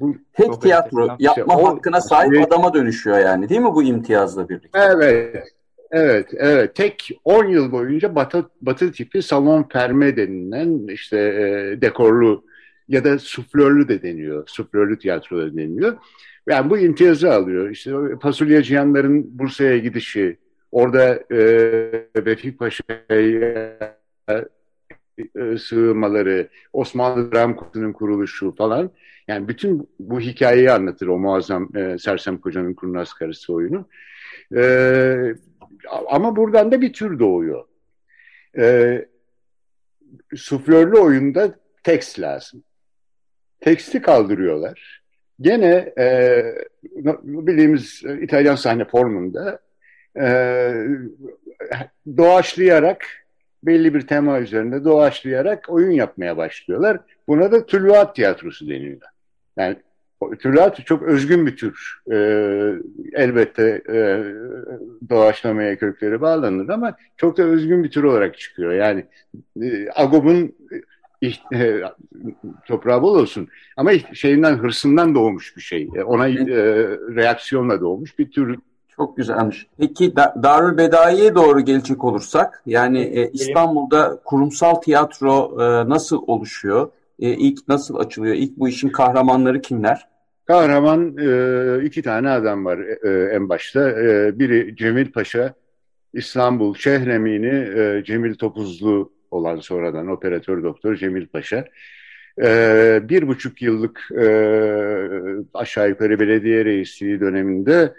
Bu 0.00 0.16
Tek 0.32 0.62
tiyatro 0.62 1.00
yapma 1.00 1.16
işte 1.18 1.44
o, 1.44 1.68
hakkına 1.68 2.00
sahip 2.00 2.34
evet. 2.34 2.46
adama 2.46 2.74
dönüşüyor 2.74 3.18
yani 3.18 3.48
değil 3.48 3.60
mi 3.60 3.74
bu 3.74 3.82
imtiyazla 3.82 4.48
birlikte? 4.48 4.78
Evet. 4.78 5.44
Evet, 5.92 6.28
evet. 6.36 6.74
Tek 6.74 7.10
10 7.24 7.44
yıl 7.44 7.72
boyunca 7.72 8.14
batı, 8.14 8.50
batı 8.62 8.92
tipi 8.92 9.22
salon 9.22 9.62
ferme 9.72 10.16
denilen 10.16 10.86
işte 10.88 11.18
e, 11.18 11.80
dekorlu 11.80 12.44
ya 12.88 13.04
da 13.04 13.18
suflörlü 13.18 13.88
de 13.88 14.02
deniyor. 14.02 14.44
Suflörlü 14.46 14.98
tiyatro 14.98 15.38
da 15.38 15.56
deniyor. 15.56 15.96
Yani 16.48 16.70
bu 16.70 16.78
imtiyazı 16.78 17.32
alıyor. 17.32 17.70
İşte 17.70 17.92
fasulye 18.22 18.62
cihanların 18.62 19.38
Bursa'ya 19.38 19.78
gidişi, 19.78 20.38
orada 20.72 21.22
e, 21.30 21.40
Vefik 22.26 22.58
Paşa'ya 22.58 23.96
e, 25.36 25.58
sığınmaları, 25.58 26.48
Osmanlı 26.72 27.32
Dram 27.32 27.56
Kursu'nun 27.56 27.92
kuruluşu 27.92 28.54
falan. 28.54 28.90
Yani 29.28 29.48
bütün 29.48 29.88
bu 30.00 30.20
hikayeyi 30.20 30.70
anlatır 30.70 31.06
o 31.06 31.18
muazzam 31.18 31.76
e, 31.76 31.98
Sersem 31.98 32.38
Koca'nın 32.38 32.74
Kurnaz 32.74 33.12
Karısı 33.12 33.54
oyunu. 33.54 33.88
E, 34.56 35.34
ama 36.08 36.36
buradan 36.36 36.72
da 36.72 36.80
bir 36.80 36.92
tür 36.92 37.18
doğuyor. 37.18 37.64
E, 38.58 39.08
suflörlü 40.34 40.98
oyunda 40.98 41.54
tekst 41.82 42.20
lazım. 42.20 42.64
Teksti 43.60 44.02
kaldırıyorlar. 44.02 45.02
Gene 45.40 45.92
e, 45.98 46.42
bildiğimiz 47.22 48.02
İtalyan 48.20 48.54
sahne 48.54 48.84
formunda 48.84 49.60
e, 50.20 50.74
doğaçlayarak 52.16 53.19
belli 53.62 53.94
bir 53.94 54.06
tema 54.06 54.40
üzerinde 54.40 54.84
doğaçlayarak 54.84 55.64
oyun 55.68 55.90
yapmaya 55.90 56.36
başlıyorlar. 56.36 57.00
Buna 57.28 57.52
da 57.52 57.66
tülvat 57.66 58.16
tiyatrosu 58.16 58.68
deniyor. 58.68 59.00
Yani 59.56 59.76
tülvat 60.38 60.86
çok 60.86 61.02
özgün 61.02 61.46
bir 61.46 61.56
tür. 61.56 62.02
Ee, 62.12 62.72
elbette 63.12 63.82
e, 63.88 64.24
doğaçlamaya 65.10 65.78
kökleri 65.78 66.20
bağlanır 66.20 66.68
ama 66.68 66.96
çok 67.16 67.38
da 67.38 67.42
özgün 67.42 67.84
bir 67.84 67.90
tür 67.90 68.02
olarak 68.02 68.38
çıkıyor. 68.38 68.72
Yani 68.72 69.06
e, 69.62 69.86
Agob'un 69.94 70.54
e, 71.52 71.82
toprağı 72.66 73.02
bol 73.02 73.18
olsun 73.18 73.48
ama 73.76 73.92
şeyinden 74.12 74.54
hırsından 74.54 75.14
doğmuş 75.14 75.56
bir 75.56 75.62
şey. 75.62 75.88
Ona 76.04 76.28
e, 76.28 76.36
reaksiyonla 77.14 77.80
doğmuş 77.80 78.18
bir 78.18 78.30
tür 78.30 78.58
çok 79.00 79.16
güzelmiş. 79.16 79.66
Peki 79.78 80.16
Darül 80.16 80.78
Bedai'ye 80.78 81.34
doğru 81.34 81.60
gelecek 81.60 82.04
olursak 82.04 82.62
yani 82.66 83.00
e, 83.00 83.30
İstanbul'da 83.30 84.20
kurumsal 84.24 84.74
tiyatro 84.74 85.56
e, 85.62 85.88
nasıl 85.88 86.22
oluşuyor? 86.26 86.90
E, 87.18 87.28
ilk 87.30 87.68
nasıl 87.68 87.96
açılıyor? 87.96 88.34
İlk 88.34 88.58
bu 88.58 88.68
işin 88.68 88.88
kahramanları 88.88 89.60
kimler? 89.60 90.08
Kahraman 90.44 91.16
e, 91.18 91.84
iki 91.84 92.02
tane 92.02 92.30
adam 92.30 92.64
var 92.64 92.78
e, 92.78 93.34
en 93.34 93.48
başta. 93.48 93.90
E, 93.90 94.38
biri 94.38 94.76
Cemil 94.76 95.12
Paşa, 95.12 95.54
İstanbul 96.14 96.74
Şehremini 96.74 97.80
e, 97.80 98.04
Cemil 98.04 98.34
Topuzlu 98.34 99.12
olan 99.30 99.60
sonradan 99.60 100.06
operatör 100.06 100.62
doktor 100.62 100.96
Cemil 100.96 101.26
Paşa. 101.26 101.64
E, 102.42 103.00
bir 103.02 103.28
buçuk 103.28 103.62
yıllık 103.62 104.08
e, 104.18 104.26
aşağı 105.54 105.88
yukarı 105.88 106.20
belediye 106.20 106.64
reisliği 106.64 107.20
döneminde 107.20 107.94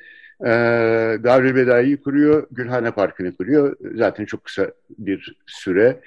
e, 0.45 0.49
Darül 1.23 1.55
Bedai'yi 1.55 1.97
kuruyor, 1.97 2.47
Gülhane 2.51 2.91
Parkı'nı 2.91 3.35
kuruyor. 3.35 3.75
Zaten 3.95 4.25
çok 4.25 4.43
kısa 4.43 4.71
bir 4.99 5.35
süre. 5.45 5.99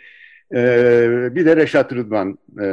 E, 0.55 1.35
bir 1.35 1.47
de 1.47 1.57
Reşat 1.57 1.93
Rıdvan, 1.93 2.38
e, 2.59 2.67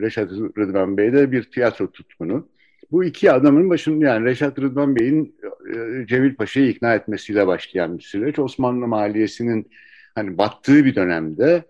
Reşat 0.00 0.30
Rıdvan 0.32 0.96
Bey 0.96 1.12
de 1.12 1.32
bir 1.32 1.42
tiyatro 1.42 1.90
tutkunu. 1.90 2.48
Bu 2.90 3.04
iki 3.04 3.32
adamın 3.32 3.70
başında 3.70 4.06
yani 4.06 4.24
Reşat 4.24 4.58
Rıdvan 4.58 4.96
Bey'in 4.96 5.36
e, 5.74 6.06
Cemil 6.06 6.34
Paşa'yı 6.34 6.68
ikna 6.68 6.94
etmesiyle 6.94 7.46
başlayan 7.46 7.98
bir 7.98 8.02
süreç. 8.02 8.38
Osmanlı 8.38 8.86
maliyesinin 8.86 9.70
hani 10.14 10.38
battığı 10.38 10.84
bir 10.84 10.94
dönemde 10.94 11.64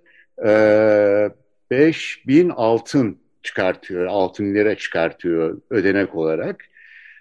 e, 0.46 1.30
5 1.70 2.26
bin 2.26 2.48
altın 2.48 3.18
çıkartıyor, 3.42 4.06
altın 4.06 4.54
lira 4.54 4.74
çıkartıyor 4.74 5.60
ödenek 5.70 6.14
olarak. 6.14 6.64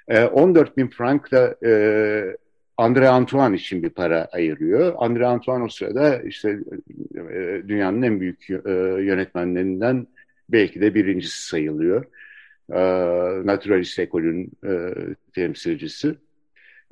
E, 0.07 0.23
14 0.23 0.77
bin 0.77 0.87
frank 0.87 1.31
da 1.31 1.55
e, 1.65 2.37
Andre 2.77 3.07
Antoine 3.09 3.55
için 3.55 3.83
bir 3.83 3.89
para 3.89 4.25
ayırıyor. 4.31 4.93
Andre 4.97 5.25
Antoine 5.25 5.63
o 5.63 5.69
sırada 5.69 6.21
işte 6.21 6.59
e, 7.15 7.61
dünyanın 7.67 8.01
en 8.01 8.21
büyük 8.21 8.49
e, 8.49 8.71
yönetmenlerinden 9.03 10.07
belki 10.49 10.81
de 10.81 10.95
birincisi 10.95 11.47
sayılıyor. 11.47 12.05
E, 12.69 12.79
Naturalist 13.47 13.99
ekolün 13.99 14.51
e, 14.65 14.93
temsilcisi. 15.35 16.15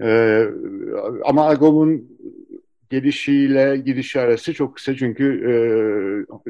E, 0.02 0.44
ama 1.24 1.50
Agob'un 1.50 2.18
gelişiyle 2.94 3.78
gidişi 3.78 4.20
arası 4.20 4.54
çok 4.54 4.76
kısa 4.76 4.96
çünkü 4.96 5.26
e, 5.26 5.54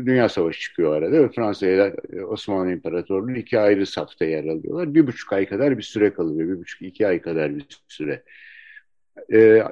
Dünya 0.05 0.29
Savaşı 0.29 0.59
çıkıyor 0.59 0.95
arada 0.95 1.23
ve 1.23 1.29
Fransa 1.29 1.67
ile 1.67 1.95
Osmanlı 2.27 2.71
İmparatorluğu 2.71 3.31
iki 3.31 3.59
ayrı 3.59 3.85
safta 3.85 4.25
yer 4.25 4.43
alıyorlar. 4.43 4.93
Bir 4.93 5.07
buçuk 5.07 5.33
ay 5.33 5.45
kadar 5.45 5.77
bir 5.77 5.83
süre 5.83 6.13
kalıyor. 6.13 6.49
Bir 6.49 6.59
buçuk 6.61 6.81
iki 6.81 7.07
ay 7.07 7.21
kadar 7.21 7.55
bir 7.55 7.65
süre. 7.87 8.23
E, 9.33 9.63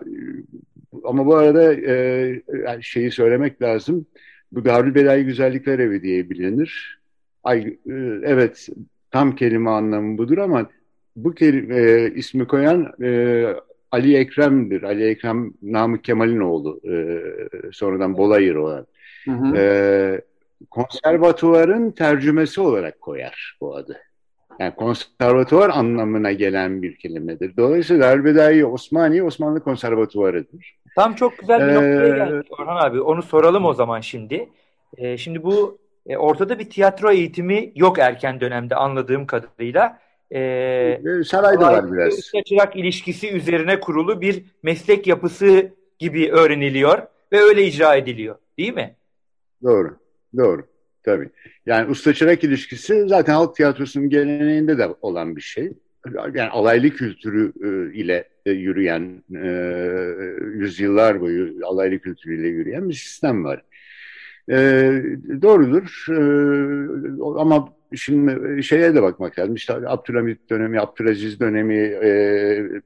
ama 1.03 1.25
bu 1.25 1.35
arada 1.35 1.73
e, 1.73 2.81
şeyi 2.81 3.11
söylemek 3.11 3.61
lazım. 3.61 4.05
Bu 4.51 4.65
Darül 4.65 4.95
Belay 4.95 5.23
Güzellikler 5.23 5.79
Evi 5.79 6.03
diye 6.03 6.29
bilinir. 6.29 6.99
Ay, 7.43 7.67
e, 7.67 7.93
evet 8.23 8.69
tam 9.11 9.35
kelime 9.35 9.69
anlamı 9.69 10.17
budur 10.17 10.37
ama 10.37 10.69
bu 11.15 11.35
kelime, 11.35 11.77
e, 11.77 12.13
ismi 12.15 12.47
koyan 12.47 12.93
e, 13.03 13.43
Ali 13.91 14.17
Ekrem'dir. 14.17 14.83
Ali 14.83 15.03
Ekrem 15.03 15.53
Namık 15.61 16.03
Kemal'in 16.03 16.39
oğlu. 16.39 16.79
E, 16.91 16.93
sonradan 17.71 18.17
Bolayır 18.17 18.55
olan. 18.55 18.87
Hı 19.25 19.57
E, 19.57 20.21
konservatuvarın 20.69 21.91
tercümesi 21.91 22.61
olarak 22.61 23.01
koyar 23.01 23.57
bu 23.61 23.75
adı. 23.75 23.97
Yani 24.59 24.75
konservatuvar 24.75 25.69
anlamına 25.69 26.31
gelen 26.31 26.81
bir 26.81 26.95
kelimedir. 26.95 27.57
Dolayısıyla 27.57 28.11
Elbedai 28.11 28.65
Osmani 28.65 29.23
Osmanlı 29.23 29.63
konservatuvarıdır. 29.63 30.75
Tam 30.95 31.15
çok 31.15 31.37
güzel 31.37 31.59
bir 31.59 31.73
noktaya 31.73 32.07
ee, 32.07 32.17
geldik 32.17 32.59
Orhan 32.59 32.77
abi. 32.77 33.01
Onu 33.01 33.21
soralım 33.21 33.65
o 33.65 33.73
zaman 33.73 33.99
şimdi. 33.99 34.49
Ee, 34.97 35.17
şimdi 35.17 35.43
bu 35.43 35.77
e, 36.07 36.17
ortada 36.17 36.59
bir 36.59 36.69
tiyatro 36.69 37.11
eğitimi 37.11 37.71
yok 37.75 37.99
erken 37.99 38.39
dönemde 38.39 38.75
anladığım 38.75 39.25
kadarıyla. 39.25 39.99
Ee, 40.33 41.01
Sarayda 41.25 41.61
var 41.61 41.93
biraz. 41.93 42.31
Çırak 42.45 42.75
ilişkisi 42.75 43.31
üzerine 43.31 43.79
kurulu 43.79 44.21
bir 44.21 44.43
meslek 44.63 45.07
yapısı 45.07 45.71
gibi 45.99 46.31
öğreniliyor 46.31 46.99
ve 47.31 47.41
öyle 47.41 47.67
icra 47.67 47.95
ediliyor. 47.95 48.35
Değil 48.57 48.73
mi? 48.73 48.95
Doğru. 49.63 49.97
Doğru. 50.37 50.63
Tabii. 51.03 51.29
Yani 51.65 51.89
usta 51.89 52.13
çırak 52.13 52.43
ilişkisi 52.43 53.07
zaten 53.07 53.33
halk 53.33 53.55
tiyatrosunun 53.55 54.09
geleneğinde 54.09 54.77
de 54.77 54.87
olan 55.01 55.35
bir 55.35 55.41
şey. 55.41 55.71
Yani 56.15 56.49
alaylı 56.49 56.89
kültürü 56.89 57.53
e, 57.63 57.97
ile 57.97 58.29
e, 58.45 58.51
yürüyen, 58.51 59.23
e, 59.35 59.47
yüzyıllar 60.57 61.21
boyu 61.21 61.65
alaylı 61.65 61.99
kültürüyle 61.99 62.47
yürüyen 62.47 62.89
bir 62.89 62.93
sistem 62.93 63.43
var. 63.43 63.63
Doğrudur. 65.41 66.05
Ama 67.39 67.73
şimdi 67.95 68.63
şeye 68.63 68.95
de 68.95 69.01
bakmak 69.01 69.39
lazım. 69.39 69.55
İşte 69.55 69.73
Abdülhamit 69.73 70.49
dönemi, 70.49 70.79
Abdülaziz 70.79 71.39
dönemi, 71.39 71.93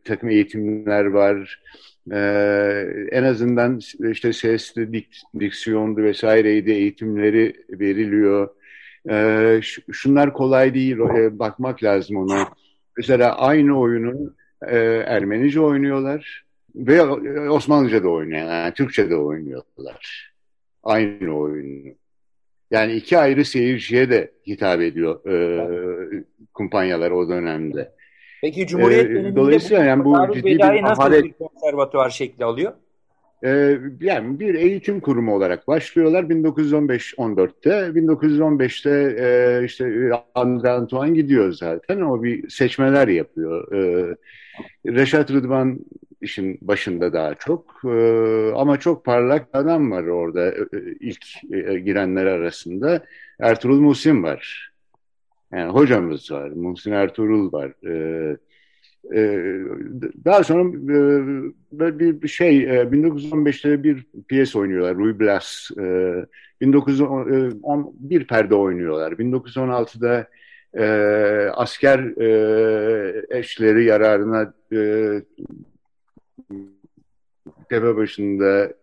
takım 0.03 0.29
eğitimler 0.29 1.05
var 1.05 1.59
ee, 2.11 3.07
en 3.11 3.23
azından 3.23 3.79
işte 4.11 4.33
sesli, 4.33 4.93
dik, 4.93 5.21
diksiyondu 5.39 6.03
vesaireydi 6.03 6.71
eğitimleri 6.71 7.65
veriliyor. 7.69 8.49
Ee, 9.09 9.59
şunlar 9.91 10.33
kolay 10.33 10.73
değil, 10.73 10.97
e, 10.99 11.39
bakmak 11.39 11.83
lazım 11.83 12.17
ona. 12.17 12.47
Mesela 12.97 13.37
aynı 13.37 13.79
oyunu 13.79 14.33
e, 14.67 14.77
Ermenice 15.05 15.61
oynuyorlar 15.61 16.45
ve 16.75 17.01
Osmanlıca 17.49 18.03
da 18.03 18.09
oynuyorlar, 18.09 18.63
yani 18.63 18.73
Türkçe 18.73 19.09
de 19.09 19.15
oynuyorlar. 19.15 20.31
Aynı 20.83 21.37
oyunu. 21.37 21.93
Yani 22.75 22.93
iki 22.93 23.17
ayrı 23.17 23.45
seyirciye 23.45 24.09
de 24.09 24.31
hitap 24.47 24.81
ediyor 24.81 25.25
e, 25.25 25.33
kumpanyalar 26.53 27.11
o 27.11 27.29
dönemde. 27.29 27.91
Peki 28.41 28.67
Cumhuriyet 28.67 29.11
ee, 29.11 29.35
dolayısıyla 29.35 29.83
bu, 29.83 29.87
yani 29.87 30.29
bu 30.29 30.33
ciddi 30.33 30.45
bir 30.45 30.83
nasıl 30.83 31.01
ahalet... 31.01 31.23
bir 31.23 31.33
konservatuvar 31.33 32.09
şekli 32.09 32.45
alıyor? 32.45 32.73
Ee, 33.43 33.77
yani 34.01 34.39
bir 34.39 34.55
eğitim 34.55 34.99
kurumu 34.99 35.35
olarak 35.35 35.67
başlıyorlar 35.67 36.23
1915-14'te. 36.23 37.69
1915'te 37.69 39.15
e, 39.19 39.65
işte 39.65 39.83
André 40.35 40.69
Antoine 40.69 41.15
gidiyor 41.15 41.51
zaten. 41.51 42.01
O 42.01 42.23
bir 42.23 42.49
seçmeler 42.49 43.07
yapıyor. 43.07 43.71
Ee, 43.73 44.15
Reşat 44.85 45.31
Rıdvan 45.31 45.79
işin 46.25 46.59
başında 46.61 47.13
daha 47.13 47.35
çok. 47.35 47.81
Ee, 47.85 48.51
ama 48.55 48.79
çok 48.79 49.05
parlak 49.05 49.47
adam 49.53 49.91
var 49.91 50.03
orada 50.03 50.51
e, 50.51 50.65
ilk 50.99 51.25
e, 51.51 51.79
girenler 51.79 52.25
arasında. 52.25 53.05
Ertuğrul 53.39 53.79
Musim 53.79 54.23
var. 54.23 54.71
Yani 55.53 55.71
hocamız 55.71 56.31
var, 56.31 56.49
Muhsin 56.49 56.91
Ertuğrul 56.91 57.51
var. 57.51 57.73
Ee, 57.87 58.37
e, 59.13 59.21
daha 60.25 60.43
sonra 60.43 60.69
e, 61.89 62.21
bir, 62.21 62.27
şey, 62.27 62.63
e, 62.63 62.83
1915'te 62.83 63.83
bir 63.83 64.05
piyes 64.27 64.55
oynuyorlar, 64.55 64.95
Ruy 64.95 65.19
Blas. 65.19 65.71
E, 65.79 66.25
1911 66.61 68.21
e, 68.21 68.27
perde 68.27 68.55
oynuyorlar. 68.55 69.11
1916'da 69.11 70.27
e, 70.73 70.85
asker 71.49 71.99
e, 71.99 73.39
eşleri 73.39 73.85
yararına 73.85 74.53
e, 74.73 74.77
tepe 77.69 77.95
başında 77.95 78.73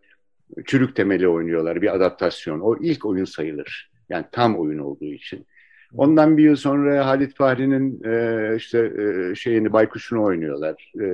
çürük 0.64 0.96
temeli 0.96 1.28
oynuyorlar. 1.28 1.82
Bir 1.82 1.94
adaptasyon. 1.94 2.60
O 2.60 2.76
ilk 2.80 3.06
oyun 3.06 3.24
sayılır. 3.24 3.90
Yani 4.08 4.24
tam 4.32 4.56
oyun 4.56 4.78
olduğu 4.78 5.12
için. 5.12 5.46
Ondan 5.94 6.36
bir 6.36 6.44
yıl 6.44 6.56
sonra 6.56 7.06
Halit 7.06 7.34
Fahri'nin 7.34 8.04
e, 8.04 8.56
işte 8.56 8.92
e, 8.98 9.34
şeyini 9.34 9.72
Baykuş'unu 9.72 10.22
oynuyorlar. 10.22 10.92
E, 11.00 11.06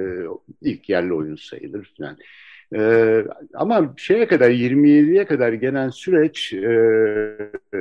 ilk 0.62 0.88
yerli 0.88 1.12
oyun 1.12 1.37
sayılır. 1.37 1.94
Yani. 1.98 2.16
E, 2.76 3.25
ama 3.54 3.94
şeye 3.96 4.26
kadar 4.26 4.50
27'ye 4.50 5.26
kadar 5.26 5.52
gelen 5.52 5.90
süreç 5.90 6.52
e, 6.52 6.58
e, 7.75 7.80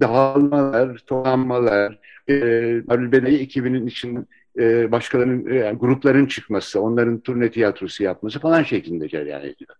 dağılmalar, 0.00 0.96
toplanmalar, 1.06 1.98
e, 2.28 3.12
Bey 3.12 3.42
ekibinin 3.42 3.86
için 3.86 4.28
e, 4.58 4.92
başkalarının, 4.92 5.52
yani 5.52 5.78
grupların 5.78 6.26
çıkması, 6.26 6.80
onların 6.80 7.20
turne 7.20 7.50
tiyatrosu 7.50 8.04
yapması 8.04 8.40
falan 8.40 8.62
şeklinde 8.62 9.08
cereyan 9.08 9.42
ediyor. 9.42 9.76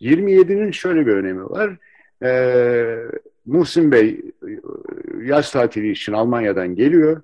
27'nin 0.00 0.70
şöyle 0.70 1.06
bir 1.06 1.12
önemi 1.12 1.44
var. 1.44 1.76
E, 2.22 2.30
Muhsin 3.46 3.92
Bey 3.92 4.20
yaz 5.22 5.52
tatili 5.52 5.90
için 5.90 6.12
Almanya'dan 6.12 6.74
geliyor. 6.74 7.22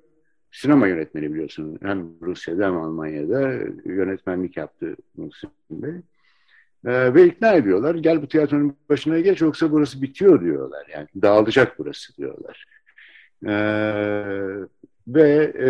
Sinema 0.53 0.89
yönetmeni 0.89 1.33
biliyorsun. 1.35 1.79
Hem 1.83 2.09
Rusya'da 2.23 2.67
hem 2.67 2.77
Almanya'da 2.77 3.53
yönetmenlik 3.85 4.57
yaptı 4.57 4.97
Muhsin 5.17 5.51
Bey. 5.71 5.95
Ee, 6.87 7.15
ve 7.15 7.27
ikna 7.27 7.53
ediyorlar. 7.53 7.95
Gel 7.95 8.23
bu 8.23 8.29
tiyatronun 8.29 8.77
başına 8.89 9.21
geç 9.21 9.41
yoksa 9.41 9.73
burası 9.73 10.03
bitiyor 10.03 10.41
diyorlar. 10.41 10.87
Yani 10.95 11.07
dağılacak 11.23 11.79
burası 11.79 12.17
diyorlar. 12.17 12.67
Ee, 13.47 14.67
ve 15.09 15.53
e, 15.59 15.69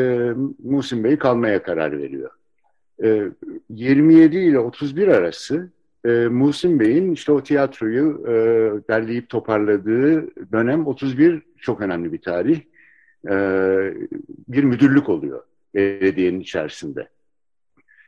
Muhsin 0.64 1.04
Bey 1.04 1.18
kalmaya 1.18 1.62
karar 1.62 1.98
veriyor. 1.98 2.30
Ee, 3.02 3.30
27 3.70 4.36
ile 4.36 4.58
31 4.58 5.08
arası 5.08 5.70
e, 6.04 6.08
Muhsin 6.10 6.80
Bey'in 6.80 7.12
işte 7.12 7.32
o 7.32 7.42
tiyatroyu 7.42 8.24
e, 8.26 8.32
derleyip 8.88 9.28
toparladığı 9.28 10.30
dönem 10.52 10.86
31 10.86 11.42
çok 11.58 11.80
önemli 11.80 12.12
bir 12.12 12.20
tarih. 12.20 12.60
E, 13.30 13.34
bir 14.48 14.64
müdürlük 14.64 15.08
oluyor 15.08 15.42
belediyenin 15.74 16.40
içerisinde. 16.40 17.08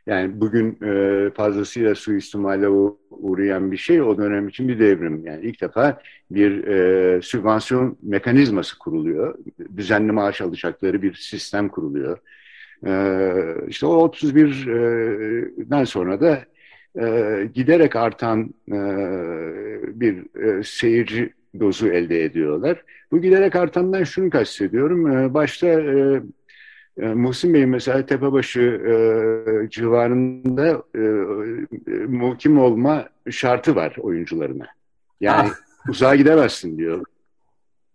Yani 0.06 0.40
bugün 0.40 0.78
e, 0.84 1.30
fazlasıyla 1.30 1.94
suistimale 1.94 2.68
uğrayan 3.10 3.72
bir 3.72 3.76
şey 3.76 4.02
o 4.02 4.18
dönem 4.18 4.48
için 4.48 4.68
bir 4.68 4.78
devrim. 4.78 5.26
Yani 5.26 5.44
ilk 5.46 5.60
defa 5.60 6.00
bir 6.30 6.64
e, 6.64 7.22
sübvansiyon 7.22 7.98
mekanizması 8.02 8.78
kuruluyor. 8.78 9.38
Düzenli 9.76 10.12
maaş 10.12 10.40
alacakları 10.40 11.02
bir 11.02 11.14
sistem 11.14 11.68
kuruluyor. 11.68 12.18
E, 12.86 12.92
işte 13.68 13.86
o 13.86 14.08
31'den 14.08 15.84
sonra 15.84 16.20
da 16.20 16.44
e, 17.00 17.48
giderek 17.54 17.96
artan 17.96 18.54
e, 18.68 18.78
bir 20.00 20.42
e, 20.42 20.62
seyirci 20.62 21.32
dozu 21.60 21.88
elde 21.88 22.24
ediyorlar. 22.24 22.82
Bu 23.10 23.22
giderek 23.22 23.56
artandan 23.56 24.04
şunu 24.04 24.30
kastediyorum. 24.30 25.10
E, 25.10 25.34
başta 25.34 25.66
e, 25.66 26.22
e, 27.00 27.06
Muhsin 27.06 27.54
Bey 27.54 27.66
mesela 27.66 28.06
Tepebaşı 28.06 28.60
e, 28.60 29.70
civarında 29.70 30.82
e, 30.94 31.00
muhkim 32.06 32.58
olma 32.58 33.08
şartı 33.30 33.76
var 33.76 33.96
oyuncularına. 34.00 34.66
Yani 35.20 35.50
ah. 35.52 35.88
uzağa 35.88 36.14
gidemezsin 36.16 36.78
diyor. 36.78 37.04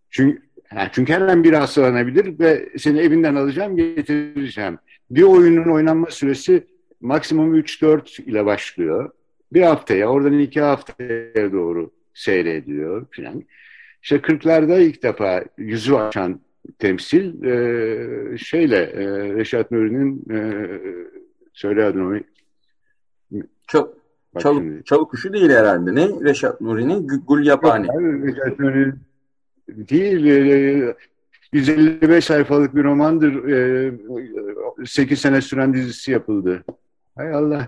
Çünkü 0.09 0.47
yani 0.75 0.89
çünkü 0.91 1.13
her 1.13 1.21
an 1.21 1.43
biri 1.43 1.55
hastalanabilir 1.55 2.39
ve 2.39 2.69
seni 2.77 2.99
evinden 2.99 3.35
alacağım 3.35 3.75
getireceğim. 3.75 4.79
Bir 5.11 5.23
oyunun 5.23 5.71
oynanma 5.71 6.07
süresi 6.11 6.67
maksimum 7.01 7.55
3-4 7.55 8.21
ile 8.21 8.45
başlıyor. 8.45 9.11
Bir 9.53 9.61
haftaya, 9.61 10.07
oradan 10.07 10.39
iki 10.39 10.61
haftaya 10.61 11.51
doğru 11.51 11.91
seyrediyor 12.13 13.05
filan. 13.11 13.43
İşte 14.03 14.15
40'larda 14.15 14.81
ilk 14.81 15.03
defa 15.03 15.43
yüzü 15.57 15.93
açan 15.93 16.41
temsil 16.79 17.43
e, 17.43 18.37
şeyle 18.37 18.77
e, 18.77 19.05
Reşat 19.33 19.71
Nuri'nin 19.71 20.25
e, 20.31 20.67
söyle 21.53 21.85
adını 21.85 22.23
çok 23.67 23.97
Çalık, 24.39 24.85
çalık 24.85 25.11
kuşu 25.11 25.33
değil 25.33 25.49
herhalde. 25.49 25.95
Ne? 25.95 26.07
Reşat 26.07 26.61
Nuri'nin 26.61 27.07
Gül 27.07 27.45
Yapani. 27.45 27.87
Reşat 28.27 28.59
Nuri 28.59 28.93
değil. 29.69 30.25
E, 30.25 30.95
155 31.53 32.25
sayfalık 32.25 32.75
bir 32.75 32.83
romandır. 32.83 33.49
E, 34.79 34.85
8 34.85 35.21
sene 35.21 35.41
süren 35.41 35.73
dizisi 35.73 36.11
yapıldı. 36.11 36.63
Hay 37.15 37.33
Allah 37.33 37.67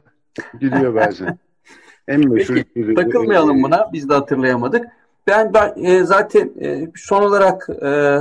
gidiyor 0.59 0.95
bazen. 0.95 1.37
en 2.07 2.29
meşhur 2.29 2.55
Peki, 2.55 2.93
takılmayalım 2.93 3.63
buna. 3.63 3.89
Biz 3.93 4.09
de 4.09 4.13
hatırlayamadık. 4.13 4.87
Ben, 5.27 5.53
ben 5.53 5.83
e, 5.83 6.03
zaten 6.03 6.51
e, 6.61 6.91
son 6.95 7.23
olarak 7.23 7.69
e, 7.69 8.19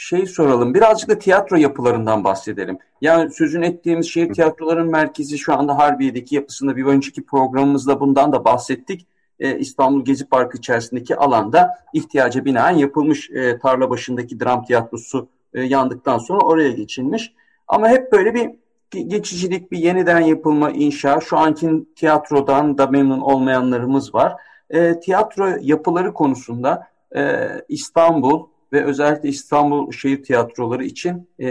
şey 0.00 0.26
soralım. 0.26 0.74
Birazcık 0.74 1.10
da 1.10 1.18
tiyatro 1.18 1.56
yapılarından 1.56 2.24
bahsedelim. 2.24 2.78
Yani 3.00 3.30
sözün 3.30 3.62
ettiğimiz 3.62 4.10
şehir 4.10 4.32
tiyatroların 4.32 4.90
merkezi 4.90 5.38
şu 5.38 5.54
anda 5.54 5.78
Harbiye'deki 5.78 6.34
yapısında 6.34 6.76
bir 6.76 6.84
önceki 6.84 7.26
programımızda 7.26 8.00
bundan 8.00 8.32
da 8.32 8.44
bahsettik. 8.44 9.06
E, 9.40 9.58
İstanbul 9.58 10.04
Gezi 10.04 10.28
Parkı 10.28 10.58
içerisindeki 10.58 11.16
alanda 11.16 11.70
ihtiyaca 11.92 12.44
binaen 12.44 12.76
yapılmış 12.76 13.30
e, 13.30 13.58
tarla 13.58 13.90
başındaki 13.90 14.40
dram 14.40 14.64
tiyatrosu 14.64 15.28
e, 15.54 15.62
yandıktan 15.62 16.18
sonra 16.18 16.40
oraya 16.40 16.70
geçilmiş. 16.70 17.32
Ama 17.68 17.88
hep 17.88 18.12
böyle 18.12 18.34
bir 18.34 18.50
geçicilik, 18.90 19.72
bir 19.72 19.78
yeniden 19.78 20.20
yapılma, 20.20 20.70
inşa. 20.70 21.20
Şu 21.20 21.38
anki 21.38 21.70
tiyatrodan 21.96 22.78
da 22.78 22.86
memnun 22.86 23.20
olmayanlarımız 23.20 24.14
var. 24.14 24.32
E, 24.70 25.00
tiyatro 25.00 25.48
yapıları 25.60 26.12
konusunda 26.14 26.88
e, 27.16 27.48
İstanbul 27.68 28.46
ve 28.72 28.84
özellikle 28.84 29.28
İstanbul 29.28 29.92
şehir 29.92 30.22
tiyatroları 30.22 30.84
için 30.84 31.28
e, 31.38 31.48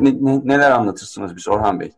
ne, 0.00 0.14
ne, 0.20 0.40
neler 0.44 0.70
anlatırsınız 0.70 1.36
biz 1.36 1.48
Orhan 1.48 1.80
Bey? 1.80 1.90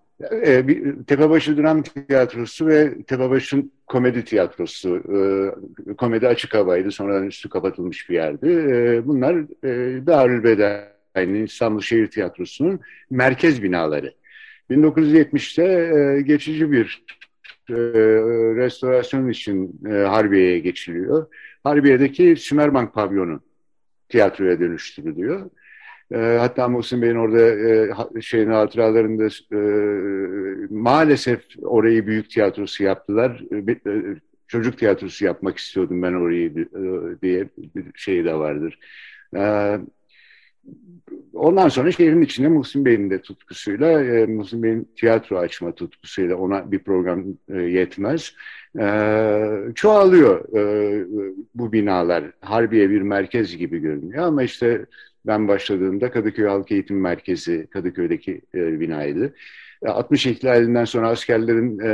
E, 0.46 0.68
bir, 0.68 1.04
Tepebaşı 1.04 1.56
Dram 1.56 1.82
Tiyatrosu 1.82 2.66
ve 2.66 3.02
Tepebaşı'nın 3.02 3.72
komedi 3.86 4.24
tiyatrosu. 4.24 4.96
E, 4.96 5.94
komedi 5.94 6.28
açık 6.28 6.54
havaydı. 6.54 6.90
Sonradan 6.90 7.26
üstü 7.26 7.48
kapatılmış 7.48 8.10
bir 8.10 8.14
yerdi. 8.14 8.48
E, 8.48 9.06
bunlar 9.06 9.34
e, 9.64 10.06
Darülbedai'nin 10.06 11.44
İstanbul 11.46 11.80
Şehir 11.80 12.10
Tiyatrosu'nun 12.10 12.80
merkez 13.10 13.62
binaları. 13.62 14.14
1970'te 14.70 15.64
e, 15.64 16.22
geçici 16.22 16.72
bir 16.72 17.04
e, 17.70 17.74
restorasyon 18.56 19.28
için 19.28 19.80
e, 19.90 19.92
Harbiye'ye 19.92 20.58
geçiliyor. 20.58 21.26
Harbiye'deki 21.64 22.36
Sümerbank 22.36 22.94
pavyonu 22.94 23.40
tiyatroya 24.08 24.60
dönüştürülüyor. 24.60 25.50
E, 26.12 26.16
hatta 26.16 26.68
Muhsin 26.68 27.02
Bey'in 27.02 27.16
orada 27.16 27.40
e, 28.18 28.20
şeyin 28.20 28.50
hatıralarında 28.50 29.26
e, 29.52 29.60
maalesef 30.70 31.44
orayı 31.62 32.06
büyük 32.06 32.30
tiyatrosu 32.30 32.84
yaptılar. 32.84 33.42
E, 33.52 33.90
e, 33.90 34.02
çocuk 34.48 34.78
tiyatrosu 34.78 35.24
yapmak 35.24 35.58
istiyordum 35.58 36.02
ben 36.02 36.12
orayı 36.12 36.50
e, 36.50 37.22
diye 37.22 37.48
bir 37.56 37.84
şey 37.94 38.24
de 38.24 38.34
vardır. 38.34 38.78
E, 39.36 39.42
ondan 41.32 41.68
sonra 41.68 41.92
şehrin 41.92 42.22
içinde 42.22 42.48
Muhsin 42.48 42.84
Bey'in 42.84 43.10
de 43.10 43.22
tutkusuyla, 43.22 44.04
e, 44.04 44.26
Muhsin 44.26 44.62
Bey'in 44.62 44.88
tiyatro 44.96 45.38
açma 45.38 45.74
tutkusuyla 45.74 46.36
ona 46.36 46.72
bir 46.72 46.78
program 46.78 47.24
e, 47.48 47.56
yetmez. 47.56 48.34
Çoğalıyor 49.74 50.54
e, 50.56 51.06
bu 51.54 51.72
binalar. 51.72 52.24
Harbiye 52.40 52.90
bir 52.90 53.02
merkez 53.02 53.56
gibi 53.56 53.78
görünüyor 53.78 54.24
ama 54.24 54.42
işte 54.42 54.86
ben 55.26 55.48
başladığımda 55.48 56.10
Kadıköy 56.10 56.46
Halk 56.46 56.72
Eğitim 56.72 57.00
Merkezi 57.00 57.66
Kadıköy'deki 57.70 58.40
e, 58.54 58.80
binaydı. 58.80 59.34
60 59.86 60.26
e, 60.26 60.30
ihlalinden 60.30 60.84
sonra 60.84 61.08
askerlerin 61.08 61.78
e, 61.78 61.88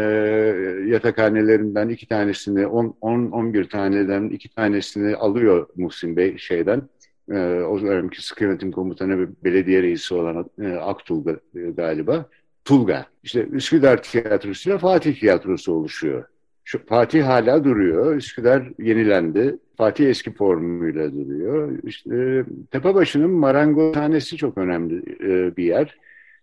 yatakhanelerinden 0.90 1.88
iki 1.88 2.08
tanesini, 2.08 2.60
10-11 2.60 3.68
taneden 3.68 4.28
iki 4.28 4.54
tanesini 4.54 5.16
alıyor 5.16 5.66
Muhsin 5.76 6.16
Bey 6.16 6.38
şeyden. 6.38 6.82
E, 7.30 7.38
o 7.62 7.78
zamanki 7.78 8.26
sıkı 8.26 8.44
yönetim 8.44 8.72
komutanı 8.72 9.18
ve 9.18 9.28
belediye 9.44 9.82
reisi 9.82 10.14
olan 10.14 10.50
e, 10.62 10.68
Aktulga 10.72 11.32
e, 11.54 11.60
galiba. 11.60 12.28
Tulga. 12.64 13.06
İşte 13.22 13.46
Üsküdar 13.52 14.02
Tiyatrosu 14.02 14.70
ile 14.70 14.78
Fatih 14.78 15.20
Tiyatrosu 15.20 15.72
oluşuyor. 15.72 16.24
Şu, 16.64 16.86
Fatih 16.86 17.22
hala 17.22 17.64
duruyor. 17.64 18.16
Üsküdar 18.16 18.68
yenilendi. 18.78 19.58
Fatih 19.76 20.08
eski 20.08 20.34
formuyla 20.34 21.12
duruyor. 21.12 21.78
İşte, 21.82 22.44
Tepebaşı'nın 22.70 23.30
marangozhanesi 23.30 24.36
çok 24.36 24.58
önemli 24.58 24.98
e, 25.20 25.56
bir 25.56 25.64
yer. 25.64 25.98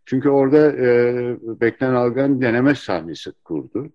Çünkü 0.05 0.29
orada 0.29 0.71
e, 0.71 1.15
Beklen 1.61 1.93
Algan 1.93 2.41
deneme 2.41 2.75
sahnesi 2.75 3.31
kurdu. 3.43 3.89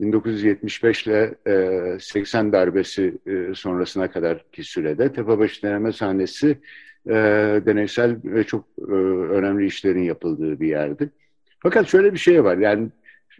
1975 0.00 1.06
ile 1.06 1.34
e, 1.46 1.98
80 2.00 2.52
darbesi 2.52 3.18
e, 3.26 3.54
sonrasına 3.54 4.10
kadar 4.10 4.50
ki 4.52 4.64
sürede 4.64 5.12
Tepebaşı 5.12 5.62
deneme 5.62 5.92
sahnesi 5.92 6.58
e, 7.06 7.12
deneysel 7.66 8.16
ve 8.24 8.44
çok 8.44 8.64
e, 8.88 8.92
önemli 9.32 9.66
işlerin 9.66 10.02
yapıldığı 10.02 10.60
bir 10.60 10.68
yerdi. 10.68 11.10
Fakat 11.60 11.88
şöyle 11.88 12.12
bir 12.12 12.18
şey 12.18 12.44
var 12.44 12.58
yani 12.58 12.88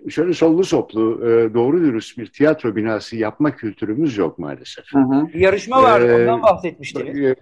şöyle 0.09 0.35
sollu 0.35 0.65
soplu 0.65 1.31
e, 1.31 1.55
doğru 1.55 1.81
dürüst 1.81 2.19
bir 2.19 2.27
tiyatro 2.27 2.77
binası 2.77 3.17
yapma 3.17 3.57
kültürümüz 3.57 4.17
yok 4.17 4.39
maalesef. 4.39 4.85
Hı 4.93 4.99
hı. 4.99 5.27
Yarışma 5.35 5.83
vardı 5.83 6.07
ee, 6.07 6.23
ondan 6.23 6.43
bahsetmiştiniz. 6.43 7.21
E, 7.21 7.35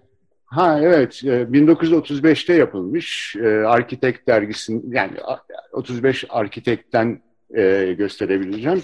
ha 0.44 0.80
evet 0.82 1.22
1935'te 1.22 2.54
yapılmış 2.54 3.36
e, 3.36 3.48
Arkitek 3.48 4.26
dergisinin 4.26 4.92
yani 4.92 5.12
35 5.72 6.24
Arkitek'ten 6.28 7.22
e, 7.56 7.94
gösterebileceğim. 7.98 8.82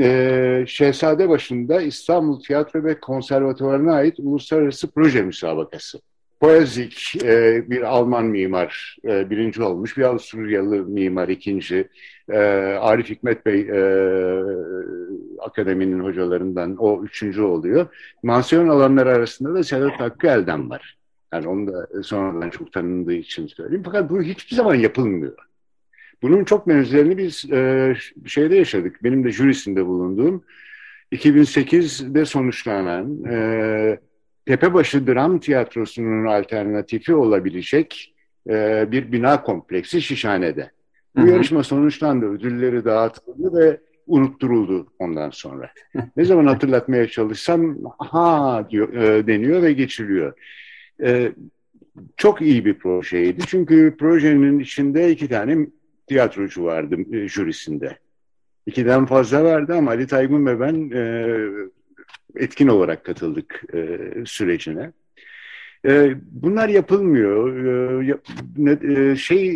E, 0.00 0.64
Şehzade 0.66 1.28
başında 1.28 1.80
İstanbul 1.80 2.40
Tiyatro 2.40 2.84
ve 2.84 3.00
Konservatuvarı'na 3.00 3.94
ait 3.94 4.18
uluslararası 4.18 4.90
proje 4.90 5.22
müsabakası. 5.22 6.00
Poezik 6.40 7.24
e, 7.24 7.64
bir 7.70 7.82
Alman 7.82 8.24
mimar 8.26 8.96
e, 9.04 9.30
birinci 9.30 9.62
olmuş, 9.62 9.96
bir 9.96 10.02
Avusturyalı 10.02 10.84
mimar 10.84 11.28
ikinci. 11.28 11.88
E, 12.28 12.38
Arif 12.80 13.10
Hikmet 13.10 13.46
Bey 13.46 13.60
e, 13.60 13.80
akademinin 15.40 16.00
hocalarından 16.00 16.76
o 16.76 17.04
üçüncü 17.04 17.42
oluyor. 17.42 17.86
Mansiyon 18.22 18.68
alanları 18.68 19.10
arasında 19.10 19.54
da 19.54 19.64
Sedat 19.64 20.00
Hakkı 20.00 20.26
Elden 20.26 20.70
var. 20.70 20.96
Yani 21.32 21.48
onu 21.48 21.72
da 21.72 22.02
sonradan 22.02 22.50
çok 22.50 22.72
tanındığı 22.72 23.12
için 23.12 23.46
söyleyeyim. 23.46 23.82
Fakat 23.84 24.10
bu 24.10 24.22
hiçbir 24.22 24.56
zaman 24.56 24.74
yapılmıyor. 24.74 25.34
Bunun 26.22 26.44
çok 26.44 26.68
benzerini 26.68 27.18
biz 27.18 27.52
e, 27.52 27.94
şeyde 28.26 28.56
yaşadık. 28.56 29.04
Benim 29.04 29.24
de 29.24 29.32
jürisinde 29.32 29.86
bulunduğum 29.86 30.44
2008'de 31.12 32.24
sonuçlanan 32.24 33.24
e, 33.24 33.98
Tepebaşı 34.46 35.06
Dram 35.06 35.38
Tiyatrosu'nun 35.38 36.26
alternatifi 36.26 37.14
olabilecek 37.14 38.14
e, 38.50 38.86
bir 38.92 39.12
bina 39.12 39.42
kompleksi 39.42 40.02
Şişhane'de. 40.02 40.70
Bu 41.16 41.20
hı 41.20 41.26
hı. 41.26 41.30
yarışma 41.30 41.62
sonuçlandı, 41.62 42.26
ödülleri 42.26 42.84
dağıtıldı 42.84 43.58
ve 43.58 43.80
unutturuldu 44.06 44.86
ondan 44.98 45.30
sonra. 45.30 45.70
ne 46.16 46.24
zaman 46.24 46.46
hatırlatmaya 46.46 47.08
çalışsam 47.08 47.76
ha 47.98 48.66
diyor, 48.70 48.92
e, 48.92 49.26
deniyor 49.26 49.62
ve 49.62 49.72
geçiliyor. 49.72 50.32
E, 51.02 51.32
çok 52.16 52.42
iyi 52.42 52.64
bir 52.64 52.74
projeydi 52.74 53.40
çünkü 53.46 53.96
projenin 53.98 54.58
içinde 54.58 55.10
iki 55.10 55.28
tane 55.28 55.66
tiyatrocu 56.06 56.64
vardı 56.64 56.96
e, 57.12 57.28
jürisinde. 57.28 57.98
İkiden 58.66 59.06
fazla 59.06 59.44
vardı 59.44 59.74
ama 59.74 59.90
Ali 59.90 60.06
Taygun 60.06 60.46
ve 60.46 60.60
ben 60.60 60.90
e, 60.90 61.36
etkin 62.36 62.68
olarak 62.68 63.04
katıldık 63.04 63.62
e, 63.74 63.98
sürecine. 64.26 64.92
E, 65.86 66.14
bunlar 66.30 66.68
yapılmıyor. 66.68 67.56
E, 68.04 69.10
e, 69.10 69.16
şey 69.16 69.48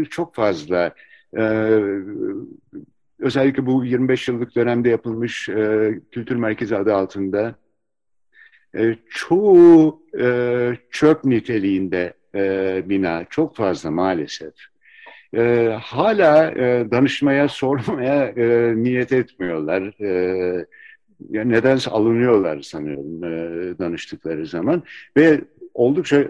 e, 0.00 0.04
çok 0.04 0.34
fazla. 0.34 0.94
E, 1.36 1.42
özellikle 3.18 3.66
bu 3.66 3.84
25 3.84 4.28
yıllık 4.28 4.56
dönemde 4.56 4.88
yapılmış 4.88 5.48
e, 5.48 5.94
kültür 6.12 6.36
merkezi 6.36 6.76
adı 6.76 6.94
altında 6.94 7.54
e, 8.76 8.96
çoğu 9.10 10.02
e, 10.20 10.76
çöp 10.90 11.24
niteliğinde 11.24 12.12
e, 12.34 12.82
bina 12.88 13.24
çok 13.30 13.56
fazla 13.56 13.90
maalesef. 13.90 14.54
E, 15.36 15.76
hala 15.82 16.50
e, 16.50 16.90
danışmaya, 16.90 17.48
sormaya 17.48 18.24
e, 18.26 18.74
niyet 18.76 19.12
etmiyorlar. 19.12 19.82
E, 20.00 20.66
yani 21.30 21.52
nedense 21.52 21.90
alınıyorlar 21.90 22.62
sanıyorum 22.62 23.24
e, 23.24 23.78
danıştıkları 23.78 24.46
zaman 24.46 24.82
ve 25.16 25.40
oldukça 25.74 26.24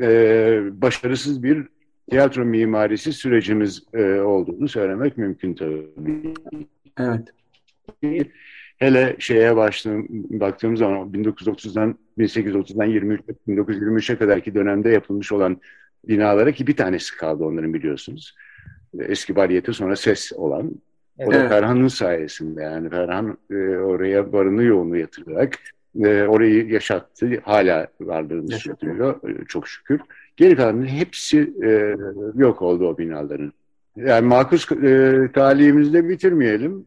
e, 0.00 0.60
başarısız 0.72 1.42
bir 1.42 1.66
tiyatro 2.10 2.44
mimarisi 2.44 3.12
sürecimiz 3.12 3.82
e, 3.94 4.20
olduğunu 4.20 4.68
söylemek 4.68 5.18
mümkün 5.18 5.54
tabii. 5.54 5.86
Evet. 6.98 7.28
Hele 8.78 9.16
şeye 9.18 9.56
başladığım, 9.56 10.06
baktığımız 10.10 10.78
zaman 10.78 11.08
1930'dan 11.12 11.98
1830'dan 12.18 12.84
23 12.84 13.20
1923'e 13.48 14.16
kadarki 14.16 14.54
dönemde 14.54 14.90
yapılmış 14.90 15.32
olan 15.32 15.60
binalara 16.08 16.52
ki 16.52 16.66
bir 16.66 16.76
tanesi 16.76 17.16
kaldı 17.16 17.44
onların 17.44 17.74
biliyorsunuz. 17.74 18.34
Eski 18.98 19.36
bariyeti 19.36 19.72
sonra 19.72 19.96
ses 19.96 20.32
olan 20.32 20.72
o 21.18 21.32
da 21.32 21.48
Ferhan'ın 21.48 21.88
sayesinde 21.88 22.62
yani 22.62 22.90
Ferhan 22.90 23.38
e, 23.50 23.54
oraya 23.76 24.32
barını 24.32 24.62
yoğunu 24.62 24.96
yatırarak 24.96 25.58
e, 26.04 26.22
orayı 26.22 26.68
yaşattı. 26.68 27.40
Hala 27.42 27.86
varlığını 28.00 28.52
sürdürüyor 28.52 29.28
e, 29.28 29.44
çok 29.44 29.68
şükür. 29.68 30.00
Geri 30.36 30.56
kalanın 30.56 30.86
hepsi 30.86 31.54
e, 31.64 31.96
yok 32.34 32.62
oldu 32.62 32.88
o 32.88 32.98
binaların. 32.98 33.52
Yani 33.96 34.26
makus 34.26 34.72
e, 34.72 35.28
talihimizde 35.34 36.08
bitirmeyelim. 36.08 36.86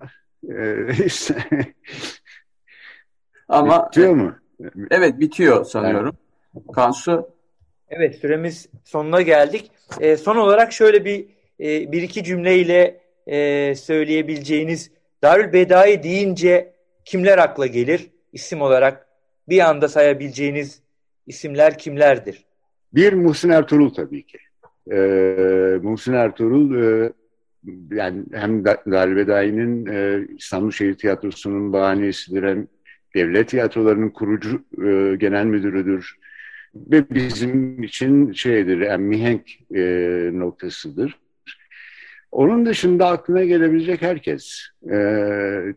E, 0.49 0.75
Ama 3.49 3.87
bitiyor 3.87 4.13
mu? 4.13 4.35
Evet 4.91 5.19
bitiyor 5.19 5.65
sanıyorum. 5.65 6.17
Yani. 6.55 6.65
Kansu. 6.75 7.29
Evet 7.89 8.15
süremiz 8.15 8.69
sonuna 8.83 9.21
geldik. 9.21 9.71
E, 9.99 10.17
son 10.17 10.35
olarak 10.35 10.73
şöyle 10.73 11.05
bir 11.05 11.25
e, 11.59 11.91
bir 11.91 12.01
iki 12.01 12.23
cümleyle 12.23 13.01
e, 13.31 13.75
söyleyebileceğiniz 13.75 14.91
Darül 15.23 15.53
Bedai 15.53 16.03
deyince 16.03 16.73
kimler 17.05 17.37
akla 17.37 17.65
gelir? 17.65 18.09
İsim 18.33 18.61
olarak 18.61 19.07
bir 19.49 19.59
anda 19.69 19.87
sayabileceğiniz 19.87 20.81
isimler 21.27 21.77
kimlerdir? 21.77 22.45
Bir 22.93 23.13
Muhsin 23.13 23.49
Ertuğrul 23.49 23.93
tabii 23.93 24.23
ki. 24.23 24.37
Ee, 24.91 25.79
Muhsin 25.81 26.13
Ertuğrul 26.13 26.83
e, 26.83 27.11
yani 27.91 28.23
hem 28.33 28.65
Dalbedai'nin 28.65 29.85
e, 29.85 30.27
İstanbul 30.37 30.71
Şehir 30.71 30.93
Tiyatrosu'nun 30.93 31.73
bahanesidir 31.73 32.43
hem 32.43 32.67
devlet 33.15 33.49
tiyatrolarının 33.49 34.09
kurucu 34.09 34.63
e, 34.77 35.15
genel 35.15 35.45
müdürüdür 35.45 36.17
ve 36.75 37.09
bizim 37.09 37.83
için 37.83 38.31
şeydir 38.31 38.77
yani 38.77 39.03
mihenk 39.05 39.41
e, 39.75 39.81
noktasıdır. 40.33 41.19
Onun 42.31 42.65
dışında 42.65 43.07
aklına 43.07 43.43
gelebilecek 43.43 44.01
herkes. 44.01 44.61
Ee, 44.91 45.73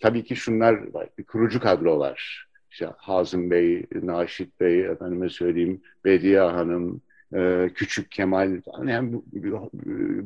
tabii 0.00 0.24
ki 0.24 0.36
şunlar 0.36 0.94
var. 0.94 1.08
Kurucu 1.26 1.60
kadro 1.60 1.98
var. 1.98 2.46
İşte 2.70 2.88
Hazım 2.96 3.50
Bey, 3.50 3.86
Naşit 4.02 4.60
Bey, 4.60 4.80
efendime 4.80 5.28
söyleyeyim 5.28 5.80
Bediye 6.04 6.40
Hanım, 6.40 7.00
e, 7.34 7.70
Küçük 7.74 8.10
Kemal, 8.10 8.60
yani 8.86 9.20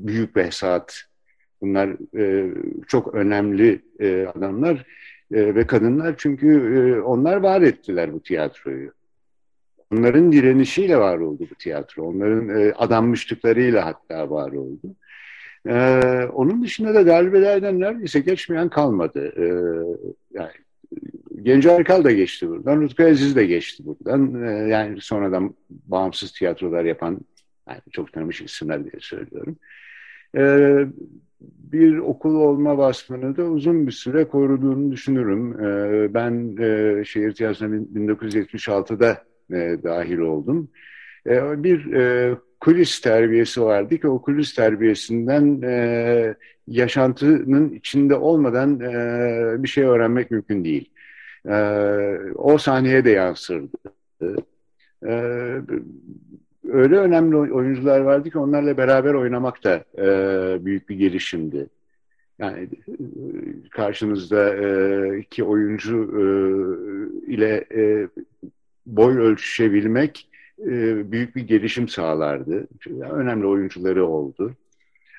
Büyük 0.07 0.37
Behzat. 0.37 1.03
Bunlar 1.61 2.17
e, 2.19 2.55
çok 2.89 3.15
önemli 3.15 3.83
e, 4.01 4.27
adamlar 4.35 4.87
e, 5.33 5.55
ve 5.55 5.67
kadınlar 5.67 6.15
çünkü 6.19 6.49
e, 6.49 7.01
onlar 7.01 7.37
var 7.37 7.63
ettiler 7.63 8.13
bu 8.13 8.23
tiyatroyu. 8.23 8.93
Onların 9.93 10.33
direnişiyle 10.33 10.97
var 10.97 11.19
oldu 11.19 11.47
bu 11.51 11.55
tiyatro. 11.55 12.03
Onların 12.03 12.49
e, 12.49 12.73
adanmışlıklarıyla 12.73 13.87
hatta 13.87 14.31
var 14.31 14.53
oldu. 14.53 14.97
Ee, 15.69 16.25
onun 16.33 16.63
dışında 16.63 16.95
da 16.95 17.07
darbelerden 17.07 17.81
neredeyse 17.81 18.21
geçmeyen 18.21 18.69
kalmadı. 18.69 19.33
Ee, 19.37 19.47
yani 20.33 20.53
Genco 21.43 21.71
Erkal 21.71 22.05
da 22.05 22.13
geçti 22.13 22.49
buradan, 22.49 22.81
Rutku 22.81 23.03
Aziz 23.03 23.37
de 23.37 23.47
geçti 23.47 23.87
buradan. 23.87 24.43
Ee, 24.45 24.69
yani 24.69 25.01
sonradan 25.01 25.55
bağımsız 25.71 26.33
tiyatrolar 26.33 26.85
yapan, 26.85 27.21
yani 27.69 27.81
çok 27.93 28.13
tanımış 28.13 28.41
isimler 28.41 28.85
diye 28.85 29.01
söylüyorum. 29.01 29.57
Ee, 30.37 30.87
bir 31.41 31.99
okul 31.99 32.35
olma 32.35 32.79
vasfını 32.79 33.37
da 33.37 33.45
uzun 33.45 33.87
bir 33.87 33.93
süre 33.93 34.29
koruduğunu 34.29 34.93
düşünürüm. 34.93 35.65
Ee, 35.65 36.15
ben 36.15 36.57
e, 36.61 37.05
şehir 37.05 37.33
tiyatrosuna 37.33 37.77
1976'da 37.77 39.25
e, 39.51 39.83
dahil 39.83 40.19
oldum. 40.19 40.69
E, 41.27 41.63
bir 41.65 41.93
e, 41.93 42.37
kulis 42.61 43.01
terbiyesi 43.01 43.63
vardı 43.63 43.99
ki 43.99 44.09
o 44.09 44.23
kulis 44.23 44.55
terbiyesinden 44.55 45.63
e, 45.63 46.35
yaşantının 46.67 47.73
içinde 47.73 48.15
olmadan 48.15 48.81
e, 48.81 49.63
bir 49.63 49.69
şey 49.69 49.85
öğrenmek 49.85 50.31
mümkün 50.31 50.65
değil. 50.65 50.91
E, 51.49 51.55
o 52.35 52.59
sahneye 52.59 53.05
de 53.05 53.11
yansırdı. 53.11 53.69
E, 55.07 55.13
öyle 56.69 56.97
önemli 56.97 57.37
oyuncular 57.37 58.01
vardı 58.01 58.31
ki 58.31 58.39
onlarla 58.39 58.77
beraber 58.77 59.15
oynamak 59.15 59.65
da 59.65 59.85
e, 59.99 60.65
büyük 60.65 60.89
bir 60.89 60.97
gelişimdi. 60.97 61.67
Yani 62.39 62.69
karşınızda 63.71 64.55
e, 64.57 65.19
iki 65.19 65.45
oyuncu 65.45 65.97
e, 65.97 66.23
ile 67.33 67.65
e, 67.75 68.09
boy 68.87 69.19
ölçüşebilmek 69.19 70.30
e, 70.67 71.13
büyük 71.13 71.37
bir 71.37 71.43
gelişim 71.43 71.89
sağlardı. 71.89 72.69
Önemli 73.11 73.47
oyuncuları 73.47 74.07
oldu. 74.07 74.55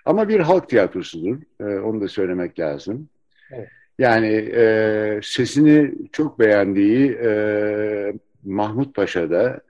Ama 0.05 0.29
bir 0.29 0.39
halk 0.39 0.69
tiyatrosudur. 0.69 1.37
E, 1.59 1.79
onu 1.79 2.01
da 2.01 2.07
söylemek 2.07 2.59
lazım. 2.59 3.09
Evet. 3.51 3.67
Yani 3.99 4.27
e, 4.55 5.19
sesini 5.23 5.91
çok 6.11 6.39
beğendiği 6.39 7.11
e, 7.11 8.13
Mahmut 8.43 8.95
Paşa'da 8.95 9.61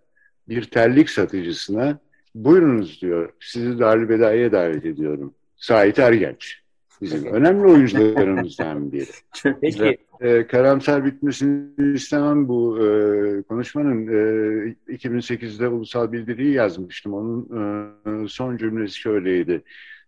bir 0.50 0.64
terlik 0.64 1.10
satıcısına 1.10 2.00
buyurunuz 2.36 3.02
diyor. 3.02 3.34
Sizi 3.40 3.80
Darülbedai'ye 3.80 4.52
davet 4.52 4.86
ediyorum. 4.86 5.34
Sait 5.58 6.00
Ergenç. 6.00 6.61
Bizim 7.02 7.26
önemli 7.26 7.68
oyuncularımızdan 7.68 8.92
biri. 8.92 9.06
Peki 9.62 9.98
e, 10.22 10.48
karamsar 10.48 11.06
bitmesini 11.06 11.96
istemem 11.96 12.48
bu 12.48 12.78
e, 12.78 12.88
konuşmanın. 13.42 14.08
E, 14.08 14.94
2008'de 14.94 15.68
ulusal 15.68 16.12
bildiriyi 16.12 16.54
yazmıştım. 16.54 17.14
Onun 17.14 17.44
e, 18.26 18.28
son 18.28 18.58
cümlesi 18.58 19.00
şöyleydi. 19.00 19.64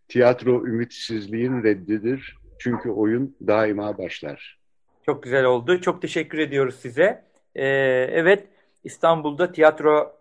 Tiyatro 0.08 0.68
ümitsizliğin 0.68 1.64
reddidir. 1.64 2.38
Çünkü 2.60 2.90
oyun 2.90 3.36
daima 3.48 3.98
başlar. 3.98 4.60
Çok 5.06 5.24
güzel 5.24 5.46
oldu. 5.46 5.82
Çok 5.82 6.02
teşekkür 6.02 6.38
ediyoruz 6.38 6.76
size. 6.76 7.24
Ee, 7.56 7.66
evet, 8.12 8.48
İstanbul'da 8.84 9.52
tiyatro 9.52 10.16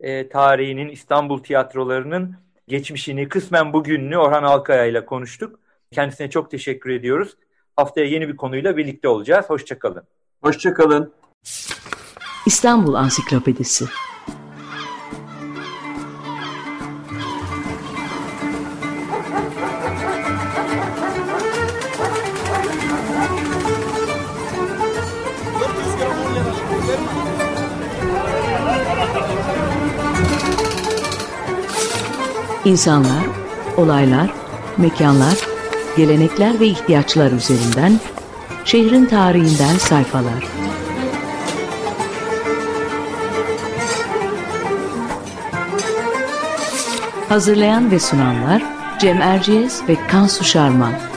e, 0.00 0.28
tarihinin, 0.28 0.88
İstanbul 0.88 1.42
tiyatrolarının 1.42 2.34
geçmişini, 2.68 3.28
kısmen 3.28 3.72
bugününü 3.72 4.16
Orhan 4.16 4.42
Alkaya 4.42 4.84
ile 4.84 5.04
konuştuk. 5.06 5.60
Kendisine 5.94 6.30
çok 6.30 6.50
teşekkür 6.50 6.90
ediyoruz. 6.90 7.36
Haftaya 7.76 8.06
yeni 8.06 8.28
bir 8.28 8.36
konuyla 8.36 8.76
birlikte 8.76 9.08
olacağız. 9.08 9.50
Hoşçakalın. 9.50 10.02
Hoşçakalın. 10.42 11.12
İstanbul 12.46 12.94
Ansiklopedisi 12.94 13.84
İnsanlar, 32.64 33.24
olaylar, 33.76 34.34
mekanlar, 34.78 35.53
gelenekler 35.96 36.60
ve 36.60 36.66
ihtiyaçlar 36.66 37.32
üzerinden 37.32 38.00
şehrin 38.64 39.06
tarihinden 39.06 39.78
sayfalar. 39.78 40.48
Hazırlayan 47.28 47.90
ve 47.90 47.98
sunanlar 47.98 48.62
Cem 48.98 49.22
Erciyes 49.22 49.82
ve 49.88 49.96
Kansu 50.08 50.44
Şarman. 50.44 51.13